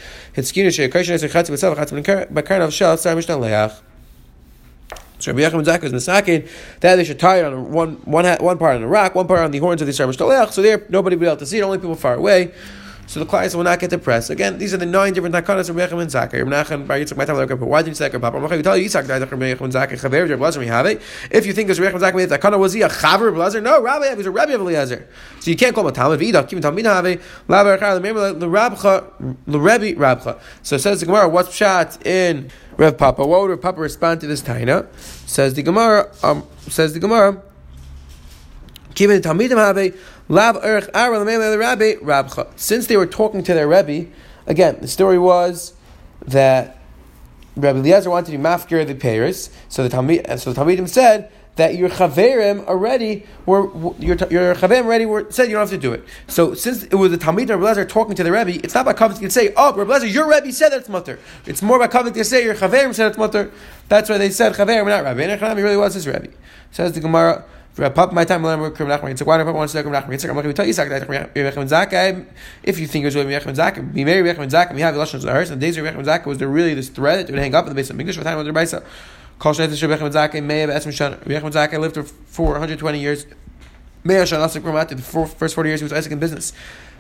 So 5.23 5.33
Rabbi 5.33 5.49
Yechim 5.49 5.65
Zaka 5.65 5.85
is 5.85 5.93
Masakin 5.93 6.49
that 6.81 6.97
they 6.97 7.05
should 7.05 7.21
tie 7.21 7.39
it 7.39 7.45
on 7.45 7.71
one, 7.71 7.93
one, 8.05 8.25
one 8.41 8.59
part 8.59 8.75
on 8.75 8.81
the 8.81 8.89
rock, 8.89 9.15
one 9.15 9.29
part 9.29 9.41
on 9.41 9.53
the 9.53 9.59
horns 9.59 9.81
of 9.81 9.87
the 9.87 9.93
Sarah 9.93 10.11
Shtalech, 10.11 10.51
so 10.51 10.63
there 10.63 10.85
nobody 10.89 11.15
will 11.15 11.21
be 11.21 11.27
able 11.27 11.37
to 11.37 11.47
see 11.47 11.59
it, 11.59 11.63
only 11.63 11.79
people 11.79 11.95
far 11.95 12.15
away. 12.15 12.53
So 13.07 13.21
the 13.21 13.27
clients 13.27 13.55
will 13.55 13.63
not 13.63 13.79
get 13.79 13.91
depressed. 13.91 14.31
Again, 14.31 14.59
these 14.59 14.73
are 14.73 14.79
the 14.79 14.87
nine 14.87 15.13
different 15.13 15.35
takanas 15.35 15.69
of 15.69 15.77
Rechem 15.77 16.01
and 16.01 16.11
Zakir. 16.11 16.45
Menachem 16.45 16.87
Bar 16.87 16.97
Yitzchak, 16.99 17.17
my 17.17 17.25
time, 17.25 17.47
but 17.47 17.59
why 17.59 17.83
did 17.83 17.91
you 17.91 17.95
say 17.95 18.09
Papa? 18.09 18.37
I'm 18.37 18.49
going 18.49 18.63
tell 18.63 18.77
you 18.77 18.89
Yitzchak 18.89 19.07
died 19.07 19.29
from 19.29 19.41
Rechem 19.41 19.61
and 19.61 19.73
Zakir. 19.73 20.01
Chaver, 20.01 20.29
Reb 20.29 20.41
Lazar, 20.41 20.61
we 20.61 20.67
have 20.69 20.87
it. 20.87 21.03
If 21.31 21.45
you 21.45 21.53
think 21.53 21.69
it's 21.69 21.79
Rechem 21.79 21.95
and 21.95 22.03
Zakir, 22.03 22.27
the 22.27 22.39
takana 22.39 22.59
was 22.59 22.73
he 22.73 22.83
a 22.83 22.89
Chaver 22.89 23.37
Lazar? 23.37 23.61
No, 23.61 23.83
Rabbi, 23.83 24.09
he 24.09 24.15
was 24.15 24.27
a 24.27 24.31
Rabbi 24.31 24.53
of 24.53 24.63
Eliezer. 24.63 25.07
So 25.41 25.51
you 25.51 25.57
can't 25.57 25.75
call 25.75 25.85
him 25.85 25.91
a 25.91 25.93
Talmud. 25.93 26.21
V'idach, 26.21 26.51
even 26.53 26.63
Talmud 26.63 26.85
have 26.87 27.05
Lavar 27.49 27.79
Char, 27.79 27.99
the 27.99 28.47
Rabcha, 28.47 29.37
the 29.47 29.61
Rebbe 29.61 30.01
Rabcha. 30.01 30.41
So 30.63 30.79
says 30.79 31.01
the 31.01 31.07
Gemara, 31.07 31.29
what's 31.29 31.51
pshat 31.51 32.07
in 32.07 32.51
Rev 32.77 32.97
Papa? 32.97 33.27
What 33.27 33.43
would 33.43 33.51
Rev 33.51 33.61
Papa 33.61 33.81
respond 33.81 34.21
to 34.23 34.27
this 34.27 34.43
taina? 34.43 34.87
Says 35.29 35.55
the 35.55 35.63
Gemara. 35.63 36.11
Um, 36.23 36.45
says 36.69 36.95
the 36.95 37.01
Gemara. 37.01 37.43
Since 42.57 42.87
they 42.87 42.97
were 42.97 43.07
talking 43.07 43.43
to 43.43 43.55
their 43.55 43.69
Rebbe, 43.69 44.11
again, 44.47 44.79
the 44.81 44.89
story 44.89 45.19
was 45.19 45.75
that 46.27 46.79
Rabbi 47.57 47.79
Eliezer 47.79 48.11
wanted 48.11 48.33
to 48.33 48.39
be 48.39 48.43
mafkir 48.43 48.87
the 48.87 48.95
Paris, 48.95 49.51
so 49.69 49.83
the 49.83 49.89
Talmud, 49.89 50.27
so 50.39 50.53
the 50.53 50.61
Talmudim 50.61 50.89
said 50.89 51.31
that 51.57 51.75
your 51.77 51.91
chaverim 51.91 52.65
already 52.67 53.27
were 53.45 53.71
your 53.99 54.17
your 54.31 54.55
chaverim 54.55 54.87
already 54.87 55.05
were 55.05 55.31
said 55.31 55.49
you 55.49 55.53
don't 55.53 55.61
have 55.61 55.71
to 55.71 55.79
do 55.79 55.93
it. 55.93 56.05
So 56.27 56.55
since 56.55 56.85
it 56.85 56.95
was 56.95 57.11
the 57.11 57.19
Talmud 57.19 57.51
and 57.51 57.63
Eliezer 57.63 57.85
talking 57.85 58.15
to 58.17 58.25
the 58.25 58.33
Rebbe, 58.33 58.65
it's 58.65 58.75
not 58.75 58.87
by 58.87 58.95
covenant 58.95 59.25
to 59.25 59.31
say, 59.31 59.53
oh, 59.57 59.75
Rabbi 59.75 59.91
Eliezer, 59.91 60.07
your 60.07 60.31
Rebbe 60.31 60.51
said 60.53 60.71
that's 60.71 60.89
mutter. 60.89 61.19
It's 61.45 61.63
more 61.63 61.79
by 61.79 61.89
covenant 61.89 62.17
to 62.17 62.25
say 62.25 62.45
your 62.45 62.55
chaverim 62.55 62.95
said 62.95 63.09
it's 63.09 63.19
mutter. 63.19 63.51
That's 63.89 64.09
why 64.09 64.19
they 64.19 64.31
said 64.31 64.55
chaverim, 64.55 64.87
not 64.87 65.05
Rabbi. 65.05 65.23
And 65.23 65.41
Echanami 65.41 65.63
really 65.63 65.77
was 65.77 65.95
his 65.95 66.07
Rebbe. 66.07 66.29
Says 66.71 66.93
the 66.93 67.01
Gemara. 67.01 67.45
My 67.79 67.89
time. 67.89 68.43
Why 68.43 68.55
do 68.55 68.67
Papa? 68.67 68.99
I'm 69.01 69.09
to 69.09 69.17
tell 69.17 70.67
Yitzchak 70.67 70.91
that 70.91 71.09
Zakai. 71.09 72.27
If 72.63 72.79
you 72.79 72.87
think 72.87 73.03
it 73.05 73.07
was 73.07 73.15
really 73.15 73.33
Zakai, 73.33 73.95
be 73.95 74.05
married 74.05 74.37
Rechem 74.37 74.51
Zakai. 74.51 74.75
We 74.75 74.83
have 74.83 74.95
the 74.95 75.01
Lashon. 75.01 75.25
And 75.25 75.49
the 75.53 75.57
days 75.57 75.79
of 75.79 75.87
Rechem 75.87 76.05
Zakai 76.05 76.27
was 76.27 76.37
there 76.37 76.49
really 76.49 76.75
this 76.75 76.91
thread 76.91 77.27
that 77.27 77.33
would 77.33 77.41
hang 77.41 77.55
up 77.55 77.65
in 77.65 77.71
the 77.71 77.75
base 77.75 77.89
of 77.89 77.99
English 77.99 78.19
for 78.19 78.25
time 78.25 78.37
under 78.39 78.53
Baisa. 78.53 78.85
Kol 79.43 79.55
Shnei 79.55 79.67
Tisha 79.67 79.89
Rechem 79.93 80.09
Zakai 80.13 80.41
may 80.41 80.61
have 80.61 80.71
Esm 80.71 80.93
Shan. 80.93 81.15
Rechem 81.15 81.51
Zakai 81.51 81.81
lived 81.81 81.97
for 82.29 82.53
120 82.53 83.01
years. 83.01 83.27
Meir 84.05 84.25
Shan 84.25 84.39
Asik 84.39 84.63
Ramat. 84.63 84.91
The 84.91 85.03
first 85.03 85.57
40 85.57 85.69
years 85.69 85.81
he 85.81 85.85
was 85.85 85.93
Isaac 85.93 86.13
in 86.13 86.21
business. 86.21 86.53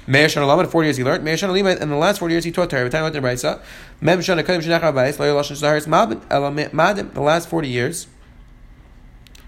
Meir 0.08 0.28
Shan 0.28 0.42
Alamed, 0.42 0.68
40 0.68 0.86
years 0.88 0.96
he 0.96 1.04
learned. 1.04 1.22
Meir 1.22 1.36
Shan 1.36 1.50
Alima, 1.50 1.70
and 1.70 1.88
the 1.88 1.94
last 1.94 2.18
40 2.18 2.34
years 2.34 2.42
he 2.42 2.50
taught 2.50 2.68
Torah. 2.68 2.90
Time 2.90 3.04
under 3.04 3.20
Baisa. 3.20 3.62
Mem 4.00 4.20
Shan 4.22 4.38
Akadim 4.38 4.60
Shanach 4.60 4.80
Abayis. 4.80 5.20
Lo 5.20 5.40
Lashon 5.40 5.54
Zahars. 5.54 5.86
Madim, 5.86 7.14
the 7.14 7.20
last 7.20 7.48
40 7.48 7.68
years 7.68 8.08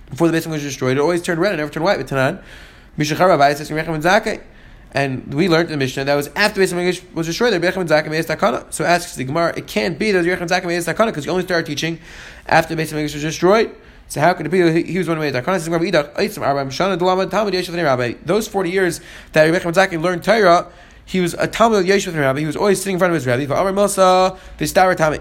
before 0.09 0.29
the 0.29 0.39
Beis 0.39 0.47
was 0.47 0.63
destroyed, 0.63 0.97
it 0.97 1.01
always 1.01 1.21
turned 1.21 1.41
red 1.41 1.51
and 1.51 1.59
never 1.59 1.73
turned 1.73 1.83
white. 1.83 1.97
But 1.97 2.07
Tanan, 2.07 2.45
Mishachar 2.97 3.57
says 3.57 3.71
Rechem 3.71 4.01
Zakei. 4.03 4.41
And 4.95 5.35
we 5.35 5.49
learned 5.49 5.71
in 5.71 5.73
the 5.73 5.77
Mishnah 5.77 6.05
that 6.05 6.15
was 6.15 6.29
after 6.37 6.61
Beis 6.61 6.73
Hamikdash 6.73 7.13
was 7.15 7.27
destroyed. 7.27 7.53
That 7.53 7.61
Rechem 7.61 7.87
Zakei 7.87 8.11
made 8.11 8.25
takana. 8.25 8.73
So 8.73 8.85
asks 8.85 9.17
the 9.17 9.25
Gemara, 9.25 9.53
it 9.57 9.67
can't 9.67 9.99
be 9.99 10.13
that 10.13 10.25
Rechem 10.25 10.49
Zakei 10.49 10.67
made 10.67 10.81
takana 10.83 11.07
because 11.07 11.27
you 11.27 11.33
only 11.33 11.45
started 11.45 11.67
teaching 11.67 11.99
after 12.47 12.77
Beis 12.77 12.93
Hamikdash 12.93 13.15
was 13.15 13.23
destroyed. 13.23 13.75
So 14.07 14.21
how 14.21 14.33
could 14.35 14.47
it 14.47 14.51
be 14.51 14.85
he 14.85 14.99
was 14.99 15.09
one 15.09 15.17
who 15.17 15.23
made 15.23 15.35
takana? 15.35 15.59
Those 18.25 18.49
forty 18.49 18.71
years 18.71 19.01
that 19.33 19.49
Rechem 19.53 19.73
Zakei 19.73 20.01
learned 20.01 20.23
Torah 20.23 20.71
he 21.07 21.21
was 21.21 21.35
a 21.35 21.47
Talmud 21.47 21.85
Yeshiv 21.85 22.19
Rabbi. 22.19 22.41
He 22.41 22.47
was 22.47 22.57
always 22.57 22.79
sitting 22.79 22.95
in 22.95 22.99
front 22.99 23.15
of 23.15 23.23
his 23.23 23.27
Rabbi. 23.27 23.45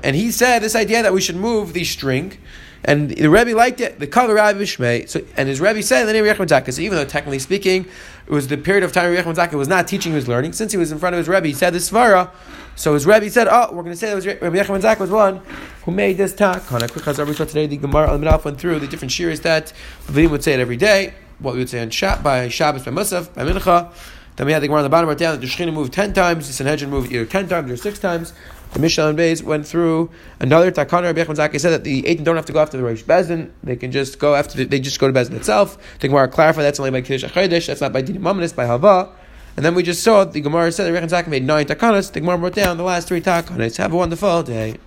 And 0.04 0.16
he 0.16 0.32
said 0.32 0.60
this 0.60 0.76
idea 0.76 1.04
that 1.04 1.14
we 1.14 1.22
should 1.22 1.36
move 1.36 1.74
the 1.74 1.84
string 1.84 2.38
and 2.86 3.10
the 3.10 3.30
Rebbe 3.30 3.56
liked 3.56 3.80
it. 3.80 4.00
The 4.00 4.08
color 4.08 4.36
Rabbi 4.36 4.60
Shmei. 4.60 5.08
So 5.08 5.22
and 5.38 5.48
his 5.48 5.62
Rebbe 5.62 5.82
said, 5.82 6.06
"Then 6.06 6.16
Zaka." 6.16 6.74
So 6.74 6.82
even 6.82 6.98
though 6.98 7.06
technically 7.06 7.40
speaking, 7.40 7.86
it 8.28 8.32
was 8.32 8.48
the 8.48 8.58
period 8.58 8.84
of 8.84 8.92
time 8.92 9.14
Zaka 9.14 9.54
was 9.54 9.68
not 9.68 9.88
teaching; 9.88 10.12
he 10.12 10.16
was 10.16 10.28
learning. 10.28 10.54
Since 10.54 10.72
he 10.72 10.78
was 10.78 10.92
in 10.92 11.00
front 11.00 11.16
of 11.16 11.18
his 11.18 11.28
Rebbe, 11.28 11.48
he 11.48 11.54
said 11.54 11.74
this 11.74 11.90
svara. 11.90 12.30
So 12.76 12.94
his 12.94 13.06
Rebbe 13.06 13.30
said, 13.30 13.48
"Oh, 13.50 13.70
we're 13.72 13.84
going 13.84 13.94
to 13.94 13.98
say 13.98 14.10
that 14.10 14.16
was 14.16 14.26
Rabbi 14.26 14.58
Zaka 14.58 15.00
was 15.00 15.12
one 15.12 15.42
who 15.84 15.92
made 15.92 16.18
this 16.18 16.34
talk." 16.34 16.72
On 16.72 16.82
a 16.82 16.88
quick 16.88 17.06
chazar 17.06 17.28
we 17.28 17.34
today, 17.34 17.68
the 17.68 17.78
Gemara 17.78 18.10
al 18.10 18.42
went 18.44 18.60
through 18.60 18.80
the 18.80 18.88
different 18.88 19.12
shears 19.12 19.40
that 19.42 19.72
Levim 20.08 20.32
would 20.32 20.44
say 20.44 20.54
it 20.54 20.60
every 20.60 20.78
day. 20.78 21.14
What 21.40 21.54
we 21.54 21.60
would 21.60 21.70
say 21.70 21.82
on 21.82 21.90
Shabbat, 21.90 22.24
by 22.24 22.48
Shabbos, 22.50 22.84
by 22.84 22.92
Musaf, 22.92 23.34
by 23.34 23.44
Mincha. 23.44 23.92
Then 24.36 24.48
we 24.48 24.54
had 24.54 24.62
the 24.62 24.68
Gemara 24.68 24.80
on 24.80 24.84
the 24.84 24.90
bottom 24.90 25.08
right 25.08 25.18
down 25.18 25.36
that 25.36 25.42
the 25.42 25.48
Shechina 25.48 25.74
moved 25.74 25.94
ten 25.94 26.14
times, 26.14 26.48
the 26.48 26.54
Sanhedrin 26.54 26.90
moved 26.90 27.12
either 27.12 27.26
ten 27.26 27.48
times 27.48 27.72
or 27.72 27.78
six 27.78 28.00
times. 28.00 28.34
The 28.74 28.80
Mishnah 28.80 29.10
and 29.10 29.20
Beis 29.20 29.44
went 29.44 29.68
through 29.68 30.10
another 30.40 30.72
Takana. 30.72 31.16
Rabbi 31.16 31.32
Zaki 31.36 31.60
said 31.60 31.70
that 31.70 31.84
the 31.84 32.02
Eitan 32.04 32.24
don't 32.24 32.36
have 32.36 32.48
to 32.48 32.54
go 32.54 32.60
after 32.60 32.76
the 32.76 32.84
Rosh 32.84 33.04
Bezin. 33.04 33.52
They 33.64 33.76
can 33.76 33.92
just 33.92 34.18
go 34.18 34.34
after. 34.34 34.58
The, 34.58 34.64
they 34.66 34.80
just 34.80 35.00
go 35.00 35.12
to 35.12 35.14
Bezin 35.14 35.34
itself. 35.34 35.78
The 36.00 36.08
Gemara 36.08 36.28
clarified 36.28 36.64
that's 36.64 36.80
only 36.80 36.90
by 36.90 37.02
Kiddush 37.02 37.24
Achodesh. 37.24 37.68
That's 37.68 37.82
not 37.82 37.94
by 37.94 38.02
Dinim 38.02 38.22
Mamonis, 38.22 38.56
by 38.56 38.66
Hava. 38.66 39.12
And 39.56 39.64
then 39.64 39.76
we 39.76 39.84
just 39.84 40.02
saw 40.02 40.24
the 40.24 40.42
Gemara 40.42 40.72
said 40.72 40.92
that 40.92 41.00
Rabbi 41.00 41.30
made 41.30 41.44
nine 41.44 41.68
Takanas. 41.68 42.12
The 42.12 42.22
Gemara 42.22 42.38
wrote 42.38 42.56
down 42.56 42.78
the 42.78 42.84
last 42.84 43.08
three 43.08 43.22
Takanas. 43.22 43.78
Have 43.78 43.94
a 43.94 43.96
wonderful 43.96 44.42
day. 44.42 44.78